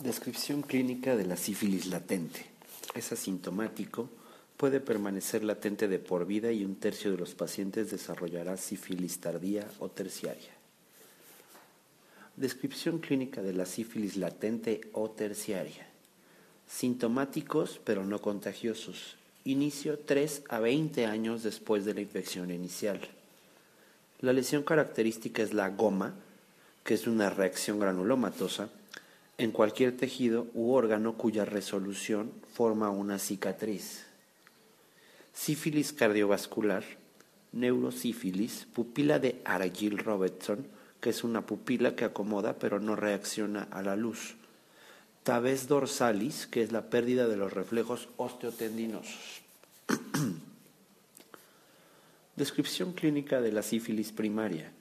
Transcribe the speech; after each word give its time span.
Descripción 0.00 0.62
clínica 0.62 1.16
de 1.16 1.26
la 1.26 1.36
sífilis 1.36 1.86
latente. 1.86 2.46
Es 2.94 3.10
asintomático, 3.10 4.08
puede 4.56 4.78
permanecer 4.78 5.42
latente 5.42 5.88
de 5.88 5.98
por 5.98 6.24
vida 6.24 6.52
y 6.52 6.64
un 6.64 6.76
tercio 6.76 7.10
de 7.10 7.16
los 7.16 7.34
pacientes 7.34 7.90
desarrollará 7.90 8.56
sífilis 8.56 9.18
tardía 9.18 9.66
o 9.80 9.88
terciaria. 9.88 10.52
Descripción 12.36 13.00
clínica 13.00 13.42
de 13.42 13.52
la 13.52 13.66
sífilis 13.66 14.16
latente 14.16 14.82
o 14.92 15.10
terciaria. 15.10 15.88
Sintomáticos 16.68 17.80
pero 17.82 18.04
no 18.04 18.20
contagiosos. 18.20 19.16
Inicio 19.42 19.98
3 19.98 20.44
a 20.48 20.60
20 20.60 21.06
años 21.06 21.42
después 21.42 21.84
de 21.84 21.94
la 21.94 22.02
infección 22.02 22.52
inicial. 22.52 23.00
La 24.20 24.32
lesión 24.32 24.62
característica 24.62 25.42
es 25.42 25.52
la 25.52 25.70
goma, 25.70 26.14
que 26.84 26.94
es 26.94 27.08
una 27.08 27.30
reacción 27.30 27.80
granulomatosa 27.80 28.70
en 29.38 29.52
cualquier 29.52 29.96
tejido 29.96 30.48
u 30.52 30.72
órgano 30.72 31.16
cuya 31.16 31.44
resolución 31.44 32.32
forma 32.52 32.90
una 32.90 33.20
cicatriz. 33.20 34.04
Sífilis 35.32 35.92
cardiovascular, 35.92 36.84
neurosífilis, 37.52 38.66
pupila 38.74 39.20
de 39.20 39.40
Argyll-Robertson, 39.44 40.66
que 41.00 41.10
es 41.10 41.22
una 41.22 41.46
pupila 41.46 41.94
que 41.94 42.04
acomoda 42.04 42.58
pero 42.58 42.80
no 42.80 42.96
reacciona 42.96 43.68
a 43.70 43.82
la 43.82 43.94
luz. 43.94 44.34
Tabes 45.22 45.68
dorsalis, 45.68 46.48
que 46.48 46.62
es 46.62 46.72
la 46.72 46.90
pérdida 46.90 47.28
de 47.28 47.36
los 47.36 47.52
reflejos 47.52 48.08
osteotendinosos. 48.16 49.42
Descripción 52.36 52.92
clínica 52.92 53.40
de 53.40 53.52
la 53.52 53.62
sífilis 53.62 54.10
primaria 54.10 54.72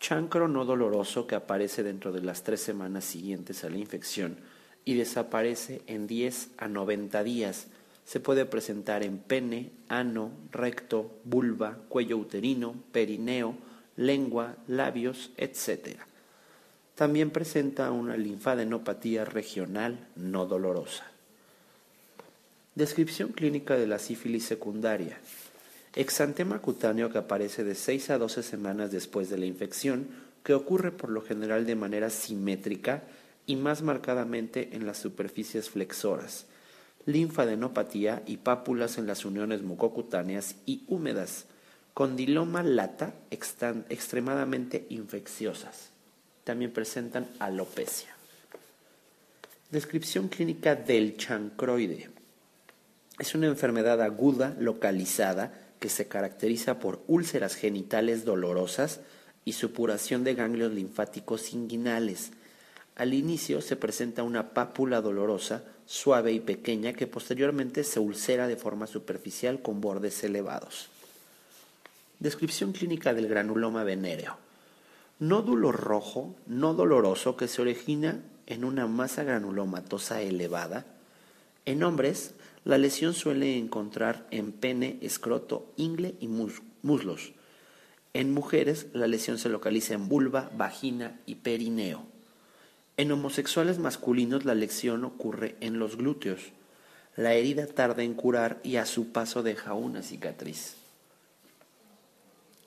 chancro 0.00 0.48
no 0.48 0.64
doloroso 0.64 1.26
que 1.26 1.34
aparece 1.34 1.82
dentro 1.82 2.12
de 2.12 2.22
las 2.22 2.42
tres 2.42 2.60
semanas 2.60 3.04
siguientes 3.04 3.64
a 3.64 3.70
la 3.70 3.78
infección 3.78 4.36
y 4.84 4.94
desaparece 4.94 5.82
en 5.86 6.06
10 6.06 6.50
a 6.56 6.68
90 6.68 7.22
días. 7.24 7.66
Se 8.04 8.20
puede 8.20 8.46
presentar 8.46 9.02
en 9.02 9.18
pene, 9.18 9.70
ano, 9.88 10.30
recto, 10.50 11.10
vulva, 11.24 11.78
cuello 11.88 12.16
uterino, 12.16 12.74
perineo, 12.92 13.54
lengua, 13.96 14.56
labios, 14.66 15.30
etc. 15.36 15.98
También 16.94 17.30
presenta 17.30 17.90
una 17.90 18.16
linfadenopatía 18.16 19.24
regional 19.24 20.08
no 20.16 20.46
dolorosa. 20.46 21.04
Descripción 22.74 23.32
clínica 23.32 23.76
de 23.76 23.88
la 23.88 23.98
sífilis 23.98 24.44
secundaria. 24.44 25.18
Exantema 25.94 26.60
cutáneo 26.60 27.10
que 27.10 27.18
aparece 27.18 27.64
de 27.64 27.74
6 27.74 28.10
a 28.10 28.18
12 28.18 28.42
semanas 28.42 28.90
después 28.90 29.30
de 29.30 29.38
la 29.38 29.46
infección, 29.46 30.08
que 30.44 30.54
ocurre 30.54 30.92
por 30.92 31.10
lo 31.10 31.22
general 31.22 31.66
de 31.66 31.74
manera 31.74 32.10
simétrica 32.10 33.02
y 33.46 33.56
más 33.56 33.82
marcadamente 33.82 34.70
en 34.72 34.86
las 34.86 34.98
superficies 34.98 35.70
flexoras, 35.70 36.46
linfadenopatía 37.06 38.22
y 38.26 38.38
pápulas 38.38 38.98
en 38.98 39.06
las 39.06 39.24
uniones 39.24 39.62
mucocutáneas 39.62 40.56
y 40.66 40.84
húmedas, 40.86 41.46
condiloma 41.94 42.62
lata 42.62 43.14
extremadamente 43.30 44.86
infecciosas. 44.90 45.90
También 46.44 46.72
presentan 46.72 47.26
alopecia. 47.38 48.14
Descripción 49.70 50.28
clínica 50.28 50.76
del 50.76 51.16
chancroide. 51.16 52.10
Es 53.18 53.34
una 53.34 53.48
enfermedad 53.48 54.00
aguda 54.00 54.54
localizada 54.58 55.67
que 55.78 55.88
se 55.88 56.08
caracteriza 56.08 56.78
por 56.78 57.02
úlceras 57.06 57.54
genitales 57.54 58.24
dolorosas 58.24 59.00
y 59.44 59.52
supuración 59.52 60.24
de 60.24 60.34
ganglios 60.34 60.72
linfáticos 60.72 61.52
inguinales. 61.52 62.32
Al 62.96 63.14
inicio 63.14 63.60
se 63.60 63.76
presenta 63.76 64.22
una 64.22 64.50
pápula 64.50 65.00
dolorosa, 65.00 65.64
suave 65.86 66.32
y 66.32 66.40
pequeña 66.40 66.92
que 66.92 67.06
posteriormente 67.06 67.84
se 67.84 68.00
ulcera 68.00 68.48
de 68.48 68.56
forma 68.56 68.86
superficial 68.86 69.62
con 69.62 69.80
bordes 69.80 70.22
elevados. 70.24 70.88
Descripción 72.18 72.72
clínica 72.72 73.14
del 73.14 73.28
granuloma 73.28 73.84
venéreo. 73.84 74.36
Nódulo 75.20 75.72
rojo, 75.72 76.34
no 76.46 76.74
doloroso, 76.74 77.36
que 77.36 77.48
se 77.48 77.62
origina 77.62 78.20
en 78.46 78.64
una 78.64 78.86
masa 78.86 79.22
granulomatosa 79.22 80.20
elevada. 80.20 80.84
En 81.64 81.82
hombres, 81.82 82.34
la 82.68 82.76
lesión 82.76 83.14
suele 83.14 83.56
encontrar 83.56 84.26
en 84.30 84.52
pene, 84.52 84.98
escroto, 85.00 85.72
ingle 85.78 86.16
y 86.20 86.28
muslos. 86.28 87.32
En 88.12 88.30
mujeres, 88.34 88.88
la 88.92 89.06
lesión 89.06 89.38
se 89.38 89.48
localiza 89.48 89.94
en 89.94 90.06
vulva, 90.06 90.50
vagina 90.54 91.18
y 91.24 91.36
perineo. 91.36 92.04
En 92.98 93.10
homosexuales 93.10 93.78
masculinos, 93.78 94.44
la 94.44 94.54
lesión 94.54 95.06
ocurre 95.06 95.56
en 95.60 95.78
los 95.78 95.96
glúteos. 95.96 96.52
La 97.16 97.32
herida 97.32 97.66
tarda 97.66 98.02
en 98.02 98.12
curar 98.12 98.60
y 98.62 98.76
a 98.76 98.84
su 98.84 99.12
paso 99.12 99.42
deja 99.42 99.72
una 99.72 100.02
cicatriz. 100.02 100.74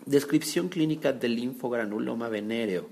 Descripción 0.08 0.70
clínica 0.70 1.14
del 1.14 1.36
linfogranuloma 1.36 2.28
venéreo. 2.28 2.90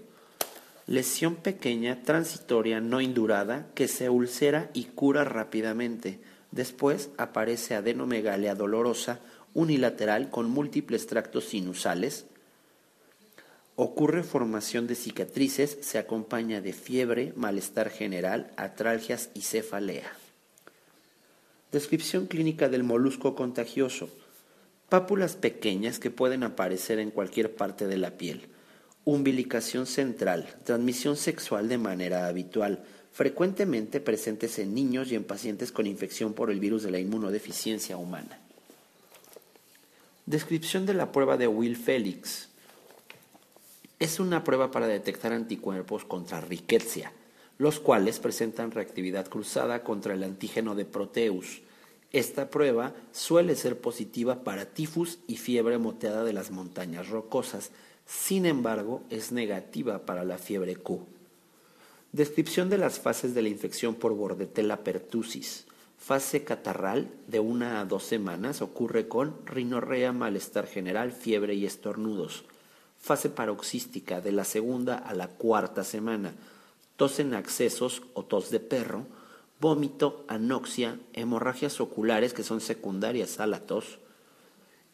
Lesión 0.85 1.37
pequeña, 1.37 2.03
transitoria, 2.03 2.79
no 2.81 3.01
indurada, 3.01 3.65
que 3.73 3.87
se 3.87 4.11
ulcera 4.11 4.69
y 4.75 4.83
cura 4.83 5.23
rápidamente 5.23 6.19
Después 6.51 7.09
aparece 7.17 7.75
adenomegalia 7.75 8.55
dolorosa 8.55 9.19
unilateral 9.53 10.29
con 10.29 10.49
múltiples 10.49 11.07
tractos 11.07 11.45
sinusales. 11.45 12.25
Ocurre 13.75 14.23
formación 14.23 14.87
de 14.87 14.95
cicatrices, 14.95 15.77
se 15.81 15.99
acompaña 15.99 16.61
de 16.61 16.73
fiebre, 16.73 17.33
malestar 17.35 17.89
general, 17.89 18.51
atralgias 18.57 19.29
y 19.33 19.41
cefalea. 19.41 20.11
Descripción 21.71 22.25
clínica 22.25 22.67
del 22.67 22.83
molusco 22.83 23.35
contagioso. 23.35 24.09
Pápulas 24.89 25.35
pequeñas 25.35 25.99
que 25.99 26.09
pueden 26.09 26.43
aparecer 26.43 26.97
en 26.97 27.11
cualquier 27.11 27.55
parte 27.55 27.85
de 27.85 27.97
la 27.97 28.17
piel. 28.17 28.47
Umbilicación 29.05 29.85
central, 29.85 30.47
transmisión 30.63 31.15
sexual 31.15 31.69
de 31.69 31.77
manera 31.77 32.27
habitual, 32.27 32.83
frecuentemente 33.11 33.99
presentes 33.99 34.59
en 34.59 34.73
niños 34.73 35.11
y 35.11 35.15
en 35.15 35.23
pacientes 35.23 35.71
con 35.71 35.87
infección 35.87 36.33
por 36.33 36.51
el 36.51 36.59
virus 36.59 36.83
de 36.83 36.91
la 36.91 36.99
inmunodeficiencia 36.99 37.97
humana. 37.97 38.39
Descripción 40.25 40.85
de 40.85 40.93
la 40.93 41.11
prueba 41.11 41.37
de 41.37 41.47
Will 41.47 41.75
Felix. 41.75 42.49
Es 43.97 44.19
una 44.19 44.43
prueba 44.43 44.71
para 44.71 44.87
detectar 44.87 45.33
anticuerpos 45.33 46.05
contra 46.05 46.39
riquecia, 46.39 47.11
los 47.57 47.79
cuales 47.79 48.19
presentan 48.19 48.71
reactividad 48.71 49.27
cruzada 49.27 49.83
contra 49.83 50.13
el 50.13 50.23
antígeno 50.23 50.75
de 50.75 50.85
Proteus. 50.85 51.61
Esta 52.11 52.49
prueba 52.49 52.95
suele 53.11 53.55
ser 53.55 53.79
positiva 53.81 54.43
para 54.43 54.65
tifus 54.65 55.19
y 55.27 55.35
fiebre 55.37 55.77
moteada 55.77 56.23
de 56.23 56.33
las 56.33 56.51
montañas 56.51 57.09
rocosas, 57.09 57.71
sin 58.05 58.45
embargo 58.45 59.03
es 59.09 59.31
negativa 59.31 60.05
para 60.05 60.23
la 60.23 60.37
fiebre 60.37 60.75
Q. 60.75 61.05
Descripción 62.11 62.71
de 62.71 62.79
las 62.79 62.99
fases 62.99 63.35
de 63.35 63.43
la 63.43 63.49
infección 63.49 63.93
por 63.93 64.15
Bordetella 64.15 64.83
pertussis. 64.83 65.65
Fase 65.99 66.43
catarral 66.43 67.11
de 67.27 67.39
una 67.39 67.79
a 67.79 67.85
dos 67.85 68.03
semanas 68.03 68.63
ocurre 68.63 69.07
con 69.07 69.35
rinorrea, 69.45 70.11
malestar 70.11 70.65
general, 70.65 71.11
fiebre 71.11 71.53
y 71.53 71.67
estornudos. 71.67 72.45
Fase 72.99 73.29
paroxística 73.29 74.21
de 74.21 74.31
la 74.31 74.43
segunda 74.43 74.97
a 74.97 75.13
la 75.13 75.27
cuarta 75.27 75.83
semana. 75.83 76.33
Tos 76.95 77.19
en 77.19 77.35
accesos 77.35 78.01
o 78.15 78.25
tos 78.25 78.49
de 78.49 78.59
perro, 78.59 79.05
vómito, 79.61 80.25
anoxia, 80.27 80.99
hemorragias 81.13 81.79
oculares 81.79 82.33
que 82.33 82.43
son 82.43 82.59
secundarias 82.59 83.39
a 83.39 83.45
la 83.45 83.59
tos 83.59 83.99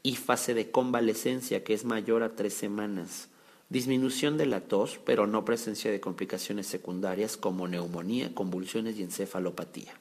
y 0.03 0.17
fase 0.17 0.53
de 0.53 0.69
convalecencia 0.69 1.63
que 1.63 1.75
es 1.75 1.85
mayor 1.85 2.23
a 2.23 2.35
tres 2.35 2.55
semanas 2.55 3.29
disminución 3.69 4.37
de 4.37 4.45
la 4.45 4.61
tos, 4.61 4.99
pero 5.05 5.27
no 5.27 5.45
presencia 5.45 5.91
de 5.91 5.99
complicaciones 5.99 6.67
secundarias 6.67 7.37
como 7.37 7.67
neumonía, 7.67 8.33
convulsiones 8.33 8.97
y 8.97 9.03
encefalopatía. 9.03 9.93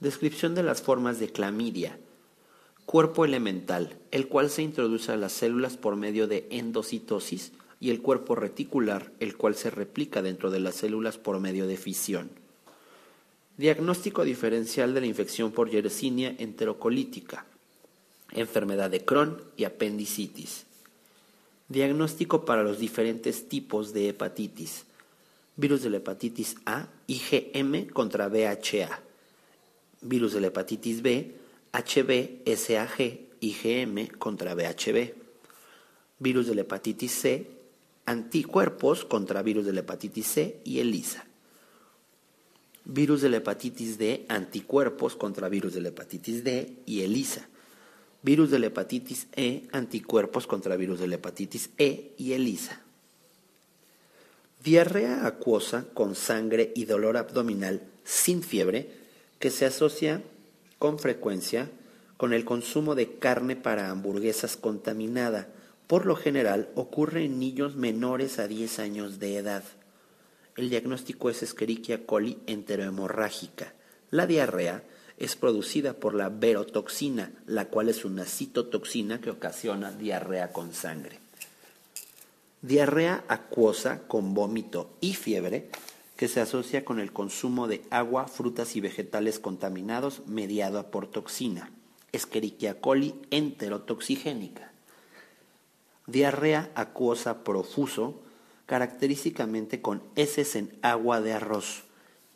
Descripción 0.00 0.54
de 0.54 0.62
las 0.62 0.82
formas 0.82 1.18
de 1.18 1.30
clamidia. 1.30 1.98
Cuerpo 2.86 3.24
elemental, 3.24 3.96
el 4.10 4.28
cual 4.28 4.50
se 4.50 4.62
introduce 4.62 5.12
a 5.12 5.16
las 5.16 5.32
células 5.32 5.76
por 5.76 5.96
medio 5.96 6.26
de 6.26 6.48
endocitosis, 6.50 7.52
y 7.82 7.90
el 7.90 8.00
cuerpo 8.00 8.36
reticular, 8.36 9.10
el 9.18 9.36
cual 9.36 9.56
se 9.56 9.68
replica 9.68 10.22
dentro 10.22 10.52
de 10.52 10.60
las 10.60 10.76
células 10.76 11.18
por 11.18 11.40
medio 11.40 11.66
de 11.66 11.76
fisión. 11.76 12.30
Diagnóstico 13.56 14.22
diferencial 14.22 14.94
de 14.94 15.00
la 15.00 15.08
infección 15.08 15.50
por 15.50 15.68
Yersinia 15.68 16.32
enterocolítica, 16.38 17.44
enfermedad 18.30 18.88
de 18.88 19.04
Crohn 19.04 19.42
y 19.56 19.64
apendicitis. 19.64 20.64
Diagnóstico 21.72 22.44
para 22.44 22.62
los 22.62 22.78
diferentes 22.78 23.48
tipos 23.48 23.94
de 23.94 24.10
hepatitis. 24.10 24.84
Virus 25.56 25.82
de 25.82 25.88
la 25.88 25.96
hepatitis 25.96 26.56
A, 26.66 26.86
IgM 27.06 27.88
contra 27.88 28.28
VHA. 28.28 29.00
Virus 30.02 30.34
de 30.34 30.42
la 30.42 30.48
hepatitis 30.48 31.00
B, 31.00 31.34
HB, 31.72 32.46
SAG, 32.56 33.20
IgM 33.40 34.06
contra 34.18 34.54
VHB. 34.54 35.14
Virus 36.18 36.46
de 36.48 36.54
la 36.56 36.60
hepatitis 36.60 37.12
C, 37.12 37.46
anticuerpos 38.04 39.06
contra 39.06 39.40
virus 39.40 39.64
de 39.64 39.72
la 39.72 39.80
hepatitis 39.80 40.26
C 40.26 40.60
y 40.64 40.80
ELISA. 40.80 41.24
virus 42.84 43.22
de 43.22 43.30
la 43.30 43.38
hepatitis 43.38 43.96
D, 43.96 44.26
anticuerpos 44.28 45.16
contra 45.16 45.48
virus 45.48 45.72
de 45.72 45.80
la 45.80 45.88
hepatitis 45.88 46.44
D 46.44 46.82
y 46.84 47.00
ELISA. 47.00 47.48
Virus 48.22 48.50
de 48.50 48.58
la 48.58 48.66
hepatitis 48.66 49.26
E, 49.34 49.68
anticuerpos 49.72 50.46
contra 50.46 50.76
virus 50.76 51.00
de 51.00 51.08
la 51.08 51.16
hepatitis 51.16 51.70
E 51.76 52.12
y 52.16 52.32
ELISA. 52.32 52.80
Diarrea 54.62 55.26
acuosa 55.26 55.86
con 55.92 56.14
sangre 56.14 56.72
y 56.76 56.84
dolor 56.84 57.16
abdominal 57.16 57.82
sin 58.04 58.42
fiebre 58.42 58.88
que 59.40 59.50
se 59.50 59.66
asocia 59.66 60.22
con 60.78 61.00
frecuencia 61.00 61.68
con 62.16 62.32
el 62.32 62.44
consumo 62.44 62.94
de 62.94 63.18
carne 63.18 63.56
para 63.56 63.90
hamburguesas 63.90 64.56
contaminada. 64.56 65.48
Por 65.88 66.06
lo 66.06 66.14
general 66.14 66.68
ocurre 66.76 67.24
en 67.24 67.40
niños 67.40 67.74
menores 67.74 68.38
a 68.38 68.46
10 68.46 68.78
años 68.78 69.18
de 69.18 69.38
edad. 69.38 69.64
El 70.56 70.70
diagnóstico 70.70 71.30
es 71.30 71.42
Escherichia 71.42 72.06
coli 72.06 72.38
enterohemorrágica. 72.46 73.74
La 74.10 74.28
diarrea 74.28 74.84
es 75.18 75.36
producida 75.36 75.94
por 75.94 76.14
la 76.14 76.28
verotoxina, 76.28 77.32
la 77.46 77.66
cual 77.66 77.88
es 77.88 78.04
una 78.04 78.24
citotoxina 78.24 79.20
que 79.20 79.30
ocasiona 79.30 79.92
diarrea 79.92 80.52
con 80.52 80.72
sangre. 80.72 81.18
Diarrea 82.62 83.24
acuosa 83.28 84.06
con 84.06 84.34
vómito 84.34 84.90
y 85.00 85.14
fiebre 85.14 85.68
que 86.16 86.28
se 86.28 86.40
asocia 86.40 86.84
con 86.84 87.00
el 87.00 87.12
consumo 87.12 87.66
de 87.66 87.82
agua, 87.90 88.28
frutas 88.28 88.76
y 88.76 88.80
vegetales 88.80 89.40
contaminados 89.40 90.22
mediada 90.26 90.90
por 90.90 91.08
toxina. 91.08 91.72
Escherichia 92.12 92.80
coli 92.80 93.14
enterotoxigénica. 93.30 94.70
Diarrea 96.06 96.70
acuosa 96.76 97.42
profuso, 97.42 98.22
característicamente 98.66 99.82
con 99.82 100.02
heces 100.14 100.54
en 100.54 100.78
agua 100.82 101.20
de 101.20 101.32
arroz. 101.32 101.84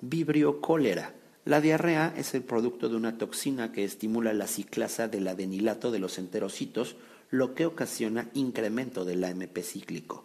Vibrio 0.00 0.60
cólera. 0.60 1.14
La 1.46 1.60
diarrea 1.60 2.12
es 2.16 2.34
el 2.34 2.42
producto 2.42 2.88
de 2.88 2.96
una 2.96 3.18
toxina 3.18 3.70
que 3.70 3.84
estimula 3.84 4.32
la 4.32 4.48
ciclasa 4.48 5.06
del 5.06 5.28
adenilato 5.28 5.92
de 5.92 6.00
los 6.00 6.18
enterocitos, 6.18 6.96
lo 7.30 7.54
que 7.54 7.66
ocasiona 7.66 8.28
incremento 8.34 9.04
del 9.04 9.22
AMP 9.22 9.56
cíclico. 9.60 10.24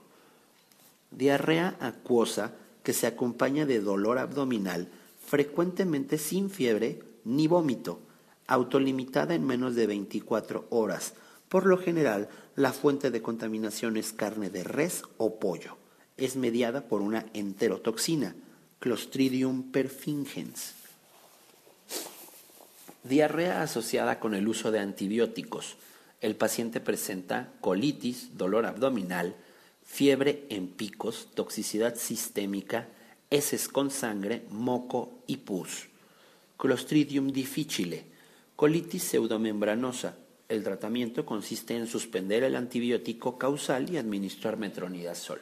Diarrea 1.12 1.78
acuosa 1.80 2.56
que 2.82 2.94
se 2.94 3.06
acompaña 3.06 3.68
de 3.68 3.82
dolor 3.82 4.18
abdominal, 4.18 4.88
frecuentemente 5.24 6.18
sin 6.18 6.50
fiebre 6.50 7.04
ni 7.24 7.46
vómito 7.46 8.00
autolimitada 8.48 9.36
en 9.36 9.46
menos 9.46 9.76
de 9.76 9.86
24 9.86 10.66
horas. 10.72 11.14
Por 11.50 11.68
lo 11.68 11.78
general, 11.78 12.30
la 12.56 12.74
fuente 12.74 13.12
de 13.12 13.22
contaminación 13.22 13.96
es 13.96 14.12
carne 14.12 14.50
de 14.50 14.64
res 14.64 15.04
o 15.18 15.40
pollo. 15.40 15.78
Es 16.18 16.36
mediada 16.36 16.88
por 16.88 17.02
una 17.02 17.28
enterotoxina, 17.36 18.36
Clostridium 18.80 19.72
perfringens. 19.72 20.81
Diarrea 23.04 23.64
asociada 23.64 24.20
con 24.20 24.36
el 24.36 24.48
uso 24.48 24.72
de 24.72 24.80
antibióticos. 24.80 25.78
El 26.20 26.36
paciente 26.36 26.80
presenta 26.80 27.52
colitis, 27.60 28.38
dolor 28.38 28.66
abdominal, 28.66 29.36
fiebre 29.84 30.46
en 30.50 30.68
picos, 30.68 31.30
toxicidad 31.34 31.96
sistémica, 31.96 32.88
heces 33.32 33.68
con 33.68 33.90
sangre, 33.90 34.44
moco 34.50 35.24
y 35.26 35.38
pus. 35.38 35.88
Clostridium 36.58 37.32
difficile 37.32 38.06
Colitis 38.62 39.02
pseudomembranosa. 39.06 40.18
El 40.48 40.64
tratamiento 40.64 41.26
consiste 41.26 41.76
en 41.76 41.88
suspender 41.88 42.44
el 42.44 42.56
antibiótico 42.56 43.40
causal 43.40 43.90
y 43.90 43.98
administrar 43.98 44.58
metronidazol. 44.58 45.42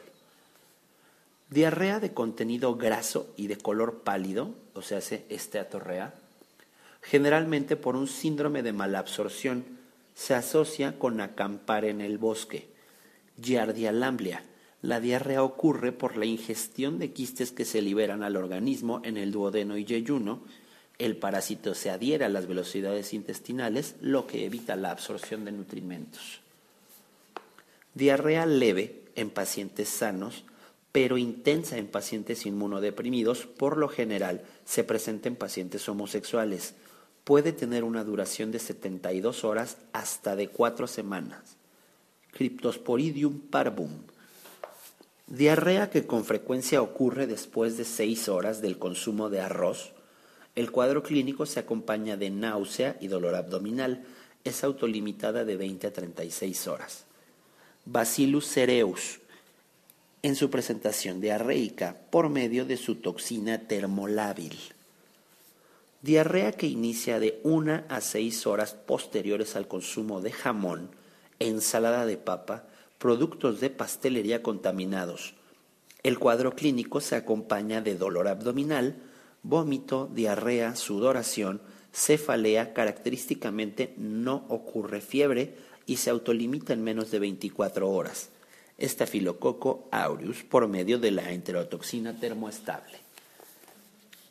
Diarrea 1.50 2.00
de 2.00 2.14
contenido 2.14 2.76
graso 2.76 3.34
y 3.36 3.48
de 3.48 3.56
color 3.58 4.04
pálido, 4.04 4.54
o 4.72 4.80
sea, 4.80 5.00
esteatorrea, 5.28 6.14
generalmente 7.02 7.76
por 7.76 7.96
un 7.96 8.08
síndrome 8.08 8.62
de 8.62 8.72
malabsorción, 8.72 9.64
se 10.14 10.34
asocia 10.34 10.98
con 10.98 11.20
acampar 11.20 11.84
en 11.84 12.00
el 12.00 12.18
bosque. 12.18 12.68
Giardia 13.40 13.92
lamblia. 13.92 14.44
La 14.82 15.00
diarrea 15.00 15.42
ocurre 15.42 15.92
por 15.92 16.16
la 16.16 16.24
ingestión 16.24 16.98
de 16.98 17.12
quistes 17.12 17.52
que 17.52 17.64
se 17.64 17.82
liberan 17.82 18.22
al 18.22 18.36
organismo 18.36 19.00
en 19.04 19.16
el 19.16 19.30
duodeno 19.30 19.76
y 19.76 19.84
yeyuno 19.84 20.42
el 21.00 21.16
parásito 21.16 21.74
se 21.74 21.88
adhiere 21.88 22.26
a 22.26 22.28
las 22.28 22.46
velocidades 22.46 23.14
intestinales, 23.14 23.94
lo 24.02 24.26
que 24.26 24.44
evita 24.44 24.76
la 24.76 24.90
absorción 24.90 25.46
de 25.46 25.52
nutrimentos. 25.52 26.40
Diarrea 27.94 28.44
leve 28.44 29.00
en 29.16 29.30
pacientes 29.30 29.88
sanos, 29.88 30.44
pero 30.92 31.16
intensa 31.16 31.78
en 31.78 31.86
pacientes 31.86 32.44
inmunodeprimidos, 32.44 33.46
por 33.46 33.78
lo 33.78 33.88
general 33.88 34.42
se 34.66 34.84
presenta 34.84 35.28
en 35.28 35.36
pacientes 35.36 35.88
homosexuales. 35.88 36.74
Puede 37.24 37.52
tener 37.52 37.84
una 37.84 38.04
duración 38.04 38.50
de 38.50 38.58
72 38.58 39.44
horas 39.44 39.76
hasta 39.92 40.36
de 40.36 40.48
4 40.48 40.86
semanas. 40.86 41.56
Cryptosporidium 42.32 43.40
parvum. 43.40 43.90
Diarrea 45.26 45.90
que 45.90 46.06
con 46.06 46.24
frecuencia 46.24 46.82
ocurre 46.82 47.26
después 47.26 47.76
de 47.76 47.84
6 47.84 48.28
horas 48.28 48.60
del 48.60 48.78
consumo 48.78 49.30
de 49.30 49.40
arroz, 49.40 49.92
el 50.56 50.72
cuadro 50.72 51.02
clínico 51.02 51.46
se 51.46 51.60
acompaña 51.60 52.16
de 52.16 52.30
náusea 52.30 52.96
y 53.00 53.06
dolor 53.06 53.34
abdominal. 53.34 54.04
Es 54.42 54.64
autolimitada 54.64 55.44
de 55.44 55.56
20 55.56 55.86
a 55.86 55.92
36 55.92 56.66
horas. 56.66 57.04
Bacillus 57.84 58.46
cereus, 58.46 59.20
en 60.22 60.36
su 60.36 60.50
presentación 60.50 61.20
diarreica 61.20 61.96
por 62.10 62.28
medio 62.28 62.64
de 62.64 62.76
su 62.76 62.96
toxina 62.96 63.58
termolábil. 63.68 64.58
Diarrea 66.02 66.52
que 66.52 66.66
inicia 66.66 67.20
de 67.20 67.40
1 67.44 67.84
a 67.88 68.00
6 68.00 68.46
horas 68.46 68.72
posteriores 68.72 69.54
al 69.54 69.68
consumo 69.68 70.22
de 70.22 70.32
jamón, 70.32 70.88
ensalada 71.38 72.06
de 72.06 72.16
papa, 72.16 72.64
productos 72.98 73.60
de 73.60 73.68
pastelería 73.68 74.42
contaminados. 74.42 75.34
El 76.02 76.18
cuadro 76.18 76.54
clínico 76.54 77.02
se 77.02 77.16
acompaña 77.16 77.82
de 77.82 77.96
dolor 77.96 78.28
abdominal, 78.28 78.96
vómito, 79.42 80.08
diarrea, 80.10 80.74
sudoración, 80.74 81.60
cefalea, 81.92 82.72
característicamente 82.72 83.92
no 83.98 84.46
ocurre 84.48 85.02
fiebre 85.02 85.54
y 85.84 85.96
se 85.96 86.08
autolimita 86.08 86.72
en 86.72 86.82
menos 86.82 87.10
de 87.10 87.18
24 87.18 87.90
horas. 87.90 88.30
Estafilococo 88.78 89.86
aureus 89.90 90.44
por 90.44 90.66
medio 90.66 90.98
de 90.98 91.10
la 91.10 91.32
enterotoxina 91.32 92.18
termoestable. 92.18 93.09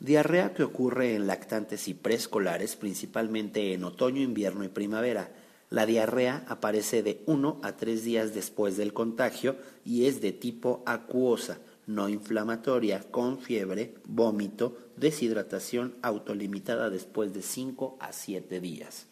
Diarrea 0.00 0.54
que 0.54 0.62
ocurre 0.62 1.14
en 1.14 1.26
lactantes 1.26 1.86
y 1.86 1.94
preescolares, 1.94 2.74
principalmente 2.76 3.72
en 3.74 3.84
otoño, 3.84 4.22
invierno 4.22 4.64
y 4.64 4.68
primavera. 4.68 5.30
La 5.68 5.86
diarrea 5.86 6.44
aparece 6.48 7.02
de 7.02 7.22
1 7.26 7.60
a 7.62 7.76
3 7.76 8.02
días 8.02 8.34
después 8.34 8.76
del 8.76 8.92
contagio 8.92 9.56
y 9.84 10.06
es 10.06 10.20
de 10.20 10.32
tipo 10.32 10.82
acuosa 10.86 11.60
no 11.90 12.08
inflamatoria 12.08 13.00
con 13.10 13.40
fiebre, 13.40 13.94
vómito, 14.04 14.78
deshidratación 14.96 15.94
autolimitada 16.02 16.88
después 16.88 17.34
de 17.34 17.42
5 17.42 17.96
a 18.00 18.12
7 18.12 18.60
días. 18.60 19.06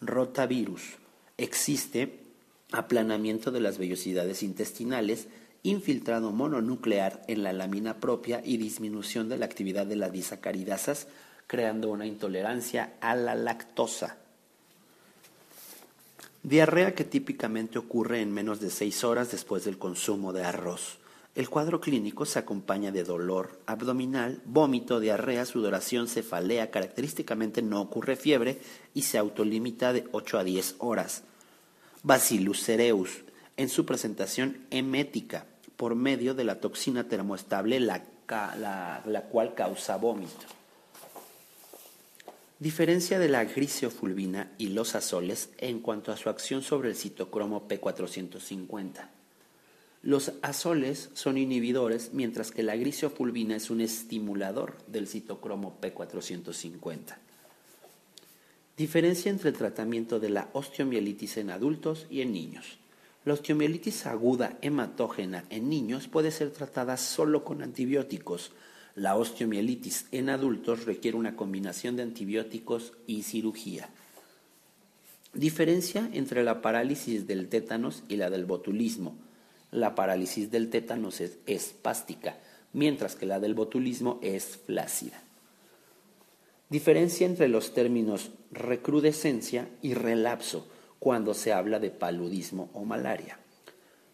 Rotavirus. 0.00 0.82
Existe 1.36 2.18
aplanamiento 2.72 3.50
de 3.52 3.60
las 3.60 3.78
vellosidades 3.78 4.42
intestinales, 4.42 5.28
infiltrado 5.62 6.30
mononuclear 6.30 7.22
en 7.26 7.42
la 7.42 7.52
lámina 7.52 7.98
propia 8.00 8.42
y 8.44 8.56
disminución 8.56 9.28
de 9.28 9.38
la 9.38 9.46
actividad 9.46 9.86
de 9.86 9.96
las 9.96 10.12
disacaridasas, 10.12 11.08
creando 11.46 11.90
una 11.90 12.06
intolerancia 12.06 12.94
a 13.00 13.14
la 13.14 13.34
lactosa. 13.34 14.16
Diarrea 16.42 16.94
que 16.94 17.04
típicamente 17.04 17.78
ocurre 17.78 18.20
en 18.20 18.32
menos 18.32 18.60
de 18.60 18.70
6 18.70 19.04
horas 19.04 19.30
después 19.30 19.64
del 19.64 19.78
consumo 19.78 20.32
de 20.32 20.44
arroz. 20.44 20.98
El 21.34 21.48
cuadro 21.48 21.80
clínico 21.80 22.26
se 22.26 22.38
acompaña 22.38 22.90
de 22.90 23.04
dolor 23.04 23.60
abdominal, 23.66 24.40
vómito, 24.44 24.98
diarrea, 24.98 25.44
sudoración, 25.44 26.08
cefalea. 26.08 26.70
Característicamente 26.70 27.62
no 27.62 27.80
ocurre 27.80 28.16
fiebre 28.16 28.60
y 28.94 29.02
se 29.02 29.18
autolimita 29.18 29.92
de 29.92 30.04
8 30.10 30.38
a 30.38 30.44
10 30.44 30.76
horas. 30.78 31.22
Bacillus 32.02 32.62
cereus, 32.62 33.10
en 33.58 33.68
su 33.68 33.84
presentación 33.84 34.66
emética, 34.70 35.44
por 35.76 35.94
medio 35.94 36.34
de 36.34 36.44
la 36.44 36.60
toxina 36.60 37.08
termoestable, 37.08 37.78
la, 37.78 38.02
la 38.26 39.26
cual 39.30 39.54
causa 39.54 39.96
vómito. 39.96 40.46
Diferencia 42.58 43.18
de 43.18 43.28
la 43.28 43.44
griseofulvina 43.44 44.50
y 44.58 44.68
los 44.70 44.94
azoles 44.94 45.50
en 45.58 45.80
cuanto 45.80 46.10
a 46.10 46.16
su 46.16 46.28
acción 46.28 46.62
sobre 46.62 46.88
el 46.88 46.96
citocromo 46.96 47.68
P450. 47.68 49.08
Los 50.02 50.32
azoles 50.42 51.10
son 51.14 51.38
inhibidores, 51.38 52.10
mientras 52.12 52.50
que 52.50 52.62
la 52.62 52.76
grisofulvina 52.76 53.56
es 53.56 53.70
un 53.70 53.80
estimulador 53.80 54.76
del 54.86 55.08
citocromo 55.08 55.76
P450. 55.80 57.16
Diferencia 58.76 59.30
entre 59.30 59.50
el 59.50 59.56
tratamiento 59.56 60.20
de 60.20 60.30
la 60.30 60.48
osteomielitis 60.52 61.36
en 61.36 61.50
adultos 61.50 62.06
y 62.10 62.20
en 62.20 62.32
niños. 62.32 62.78
La 63.28 63.34
osteomielitis 63.34 64.06
aguda 64.06 64.56
hematógena 64.62 65.44
en 65.50 65.68
niños 65.68 66.08
puede 66.08 66.30
ser 66.30 66.50
tratada 66.50 66.96
solo 66.96 67.44
con 67.44 67.62
antibióticos. 67.62 68.52
La 68.94 69.16
osteomielitis 69.16 70.06
en 70.12 70.30
adultos 70.30 70.86
requiere 70.86 71.18
una 71.18 71.36
combinación 71.36 71.94
de 71.94 72.04
antibióticos 72.04 72.94
y 73.06 73.24
cirugía. 73.24 73.90
Diferencia 75.34 76.08
entre 76.14 76.42
la 76.42 76.62
parálisis 76.62 77.26
del 77.26 77.50
tétanos 77.50 78.02
y 78.08 78.16
la 78.16 78.30
del 78.30 78.46
botulismo. 78.46 79.14
La 79.72 79.94
parálisis 79.94 80.50
del 80.50 80.70
tétanos 80.70 81.20
es 81.20 81.36
espástica, 81.44 82.38
mientras 82.72 83.14
que 83.14 83.26
la 83.26 83.40
del 83.40 83.52
botulismo 83.52 84.18
es 84.22 84.58
flácida. 84.64 85.22
Diferencia 86.70 87.26
entre 87.26 87.48
los 87.48 87.74
términos 87.74 88.30
recrudescencia 88.52 89.68
y 89.82 89.92
relapso 89.92 90.66
cuando 90.98 91.34
se 91.34 91.52
habla 91.52 91.78
de 91.78 91.90
paludismo 91.90 92.70
o 92.72 92.84
malaria. 92.84 93.38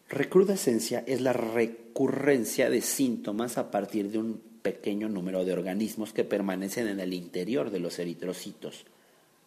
Recrudescencia 0.09 1.03
es 1.07 1.21
la 1.21 1.33
recurrencia 1.33 2.69
de 2.69 2.81
síntomas 2.81 3.57
a 3.57 3.71
partir 3.71 4.11
de 4.11 4.19
un 4.19 4.41
pequeño 4.61 5.09
número 5.09 5.45
de 5.45 5.53
organismos 5.53 6.13
que 6.13 6.23
permanecen 6.23 6.87
en 6.87 6.99
el 6.99 7.13
interior 7.13 7.71
de 7.71 7.79
los 7.79 7.99
eritrocitos. 7.99 8.85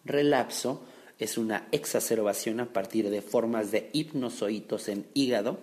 Relapso 0.05 0.83
es 1.19 1.39
una 1.39 1.69
exacerbación 1.73 2.61
a 2.61 2.73
partir 2.73 3.11
de 3.11 3.23
formas 3.23 3.71
de 3.71 3.91
hipnozoitos 3.93 4.89
en 4.89 5.07
hígado, 5.15 5.59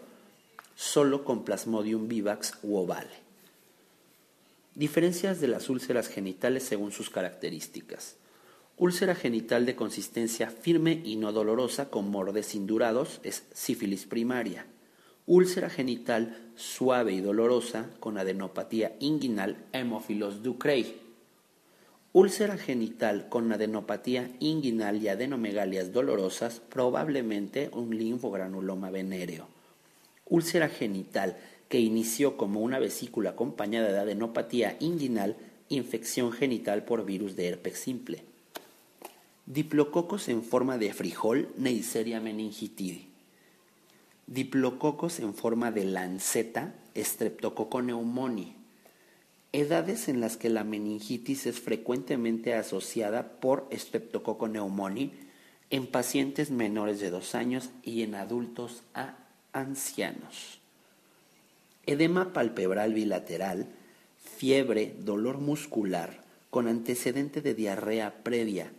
solo 0.76 1.24
con 1.24 1.46
Plasmodium 1.46 2.08
vivax 2.08 2.56
u 2.64 2.76
ovale. 2.76 3.26
Diferencias 4.76 5.40
de 5.40 5.48
las 5.48 5.70
úlceras 5.70 6.10
genitales 6.10 6.64
según 6.64 6.92
sus 6.92 7.10
características. 7.10 8.18
Úlcera 8.78 9.16
genital 9.16 9.66
de 9.66 9.78
consistencia 9.78 10.50
firme 10.50 11.02
y 11.06 11.16
no 11.16 11.32
dolorosa 11.32 11.90
con 11.90 12.12
mordes 12.12 12.56
indurados 12.56 13.22
es 13.24 13.46
sífilis 13.54 14.06
primaria. 14.06 14.66
Úlcera 15.26 15.70
genital 15.70 16.52
suave 16.58 17.14
y 17.14 17.22
dolorosa 17.22 17.90
con 18.02 18.18
adenopatía 18.18 18.98
inguinal 19.00 19.56
hemófilos 19.72 20.44
Ducrey. 20.44 21.00
Úlcera 22.12 22.58
genital 22.58 23.30
con 23.30 23.50
adenopatía 23.50 24.30
inguinal 24.42 25.02
y 25.02 25.08
adenomegalias 25.08 25.94
dolorosas, 25.94 26.60
probablemente 26.60 27.70
un 27.72 27.98
linfogranuloma 27.98 28.90
venéreo. 28.90 29.48
Úlcera 30.26 30.68
genital 30.68 31.38
que 31.70 31.80
inició 31.80 32.36
como 32.36 32.60
una 32.60 32.80
vesícula 32.80 33.32
acompañada 33.32 33.94
de 33.94 34.00
adenopatía 34.00 34.76
inguinal, 34.82 35.38
infección 35.70 36.34
genital 36.34 36.84
por 36.84 37.06
virus 37.06 37.38
de 37.38 37.48
herpes 37.48 37.80
simple. 37.80 38.35
Diplococos 39.46 40.28
en 40.30 40.44
forma 40.44 40.78
de 40.78 40.94
frijol, 40.94 41.50
Neisseria 41.58 42.20
meningitidi. 42.20 43.08
Diplococos 44.28 45.20
en 45.20 45.34
forma 45.34 45.72
de 45.72 45.86
lanceta, 45.86 46.74
Streptococcus 46.96 47.84
pneumoniae. 47.84 48.56
Edades 49.52 50.10
en 50.10 50.20
las 50.20 50.36
que 50.36 50.50
la 50.50 50.64
meningitis 50.64 51.46
es 51.46 51.60
frecuentemente 51.60 52.54
asociada 52.54 53.40
por 53.40 53.68
Streptococcus 53.72 54.50
pneumoniae 54.50 55.12
en 55.70 55.88
pacientes 55.88 56.52
menores 56.52 57.00
de 57.00 57.10
dos 57.10 57.36
años 57.36 57.70
y 57.84 58.02
en 58.04 58.16
adultos 58.16 58.84
a 58.94 59.18
ancianos 59.54 60.60
edema 61.86 62.34
palpebral 62.34 62.94
bilateral, 62.94 63.68
fiebre, 64.38 64.96
dolor 65.00 65.38
muscular 65.38 66.24
con 66.50 66.68
antecedente 66.68 67.42
de 67.42 67.54
diarrea 67.54 68.24
previa. 68.24 68.72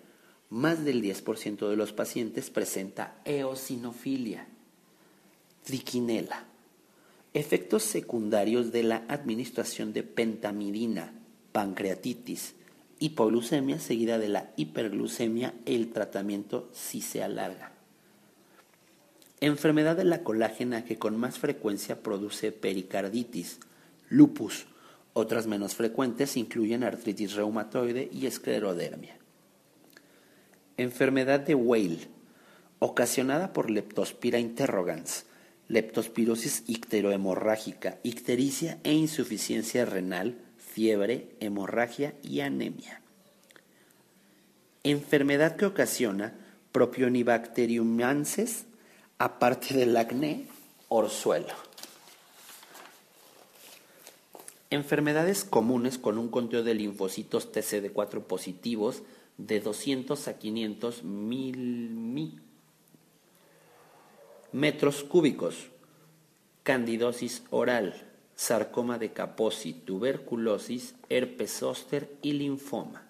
Más 0.48 0.84
del 0.84 1.02
10% 1.02 1.68
de 1.68 1.76
los 1.76 1.92
pacientes 1.92 2.50
presenta 2.50 3.20
eosinofilia. 3.24 4.46
Triquinela. 5.64 6.44
Efectos 7.34 7.82
secundarios 7.82 8.70
de 8.70 8.84
la 8.84 9.04
administración 9.08 9.92
de 9.92 10.04
pentamidina, 10.04 11.12
pancreatitis, 11.50 12.54
hipoglucemia 13.00 13.80
seguida 13.80 14.18
de 14.18 14.28
la 14.28 14.52
hiperglucemia, 14.56 15.52
el 15.66 15.92
tratamiento 15.92 16.70
si 16.72 17.00
se 17.00 17.24
alarga. 17.24 17.72
Enfermedad 19.40 19.96
de 19.96 20.04
la 20.04 20.22
colágena 20.22 20.84
que 20.84 20.96
con 20.96 21.16
más 21.16 21.40
frecuencia 21.40 22.02
produce 22.02 22.52
pericarditis, 22.52 23.58
lupus. 24.08 24.66
Otras 25.12 25.46
menos 25.46 25.74
frecuentes 25.74 26.36
incluyen 26.36 26.84
artritis 26.84 27.34
reumatoide 27.34 28.08
y 28.12 28.26
esclerodermia. 28.26 29.18
Enfermedad 30.78 31.40
de 31.40 31.54
Weil, 31.54 32.08
ocasionada 32.80 33.54
por 33.54 33.70
Leptospira 33.70 34.38
interrogans, 34.38 35.24
leptospirosis 35.68 36.64
icterohemorrágica, 36.66 37.98
ictericia 38.02 38.78
e 38.84 38.92
insuficiencia 38.92 39.86
renal, 39.86 40.36
fiebre, 40.58 41.30
hemorragia 41.40 42.14
y 42.22 42.40
anemia. 42.40 43.00
Enfermedad 44.84 45.56
que 45.56 45.64
ocasiona 45.66 46.34
propionibacteriumances 46.72 48.66
aparte 49.18 49.74
del 49.74 49.96
acné, 49.96 50.46
orzuelo. 50.88 51.54
Enfermedades 54.68 55.44
comunes 55.44 55.96
con 55.96 56.18
un 56.18 56.28
conteo 56.28 56.62
de 56.62 56.74
linfocitos 56.74 57.50
TCD4 57.50 58.22
positivos 58.24 59.02
de 59.38 59.60
200 59.60 60.28
a 60.28 60.38
500 60.38 61.04
mil 61.04 62.40
metros 64.52 65.04
cúbicos. 65.04 65.68
Candidosis 66.62 67.44
oral, 67.50 68.10
sarcoma 68.34 68.98
de 68.98 69.12
Kaposi, 69.12 69.72
tuberculosis, 69.72 70.94
herpes 71.08 71.58
zóster 71.58 72.10
y 72.22 72.32
linfoma. 72.32 73.06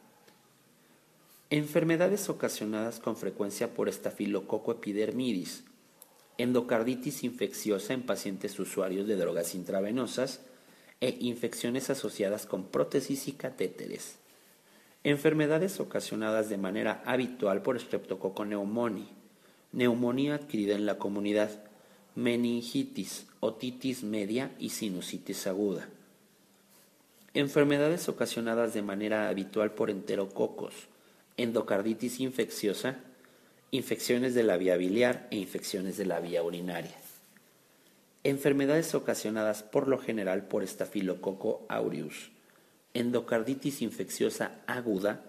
Enfermedades 1.48 2.28
ocasionadas 2.28 2.98
con 2.98 3.16
frecuencia 3.16 3.72
por 3.72 3.88
estafilococo 3.88 4.72
epidermidis, 4.72 5.64
endocarditis 6.38 7.22
infecciosa 7.22 7.94
en 7.94 8.02
pacientes 8.02 8.58
usuarios 8.58 9.06
de 9.06 9.16
drogas 9.16 9.54
intravenosas 9.54 10.40
e 11.00 11.16
infecciones 11.20 11.88
asociadas 11.88 12.46
con 12.46 12.64
prótesis 12.64 13.28
y 13.28 13.32
catéteres. 13.32 14.18
Enfermedades 15.06 15.78
ocasionadas 15.78 16.48
de 16.48 16.58
manera 16.58 17.00
habitual 17.06 17.62
por 17.62 17.78
Streptococcus 17.78 18.44
pneumoniae, 18.44 19.06
neumonía 19.70 20.34
adquirida 20.34 20.74
en 20.74 20.84
la 20.84 20.98
comunidad, 20.98 21.62
meningitis, 22.16 23.28
otitis 23.38 24.02
media 24.02 24.50
y 24.58 24.70
sinusitis 24.70 25.46
aguda. 25.46 25.88
Enfermedades 27.34 28.08
ocasionadas 28.08 28.74
de 28.74 28.82
manera 28.82 29.28
habitual 29.28 29.70
por 29.74 29.90
enterococos, 29.90 30.74
endocarditis 31.36 32.18
infecciosa, 32.18 32.96
infecciones 33.70 34.34
de 34.34 34.42
la 34.42 34.56
vía 34.56 34.76
biliar 34.76 35.28
e 35.30 35.36
infecciones 35.36 35.96
de 35.98 36.06
la 36.06 36.18
vía 36.18 36.42
urinaria. 36.42 36.96
Enfermedades 38.24 38.92
ocasionadas 38.96 39.62
por 39.62 39.86
lo 39.86 39.98
general 39.98 40.48
por 40.48 40.64
estafilococo 40.64 41.64
aureus, 41.68 42.32
endocarditis 42.98 43.82
infecciosa 43.82 44.62
aguda, 44.66 45.22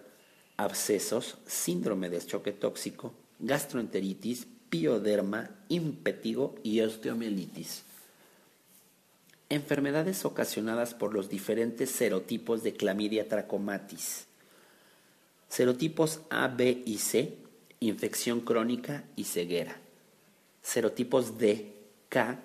abscesos, 0.55 1.37
síndrome 1.45 2.09
de 2.09 2.25
choque 2.25 2.51
tóxico, 2.53 3.13
gastroenteritis, 3.39 4.47
pioderma, 4.69 5.49
impetigo 5.69 6.55
y 6.63 6.81
osteomielitis. 6.81 7.83
Enfermedades 9.49 10.25
ocasionadas 10.25 10.93
por 10.93 11.13
los 11.13 11.29
diferentes 11.29 11.91
serotipos 11.91 12.63
de 12.63 12.73
clamidia 12.73 13.27
trachomatis. 13.27 14.25
Serotipos 15.49 16.21
A, 16.29 16.47
B 16.47 16.83
y 16.85 16.97
C 16.97 17.37
infección 17.79 18.41
crónica 18.41 19.03
y 19.15 19.25
ceguera. 19.25 19.77
Serotipos 20.61 21.37
D, 21.37 21.73
K, 22.09 22.39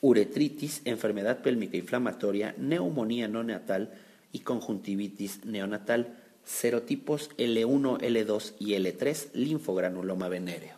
uretritis, 0.00 0.82
enfermedad 0.84 1.42
pélvica 1.42 1.76
inflamatoria, 1.76 2.54
neumonía 2.58 3.28
no 3.28 3.44
neonatal 3.44 3.92
y 4.32 4.40
conjuntivitis 4.40 5.44
neonatal. 5.44 6.18
Serotipos 6.44 7.30
L1, 7.36 8.00
L2 8.00 8.54
y 8.58 8.72
L3, 8.74 9.32
linfogranuloma 9.34 10.28
venéreo. 10.28 10.76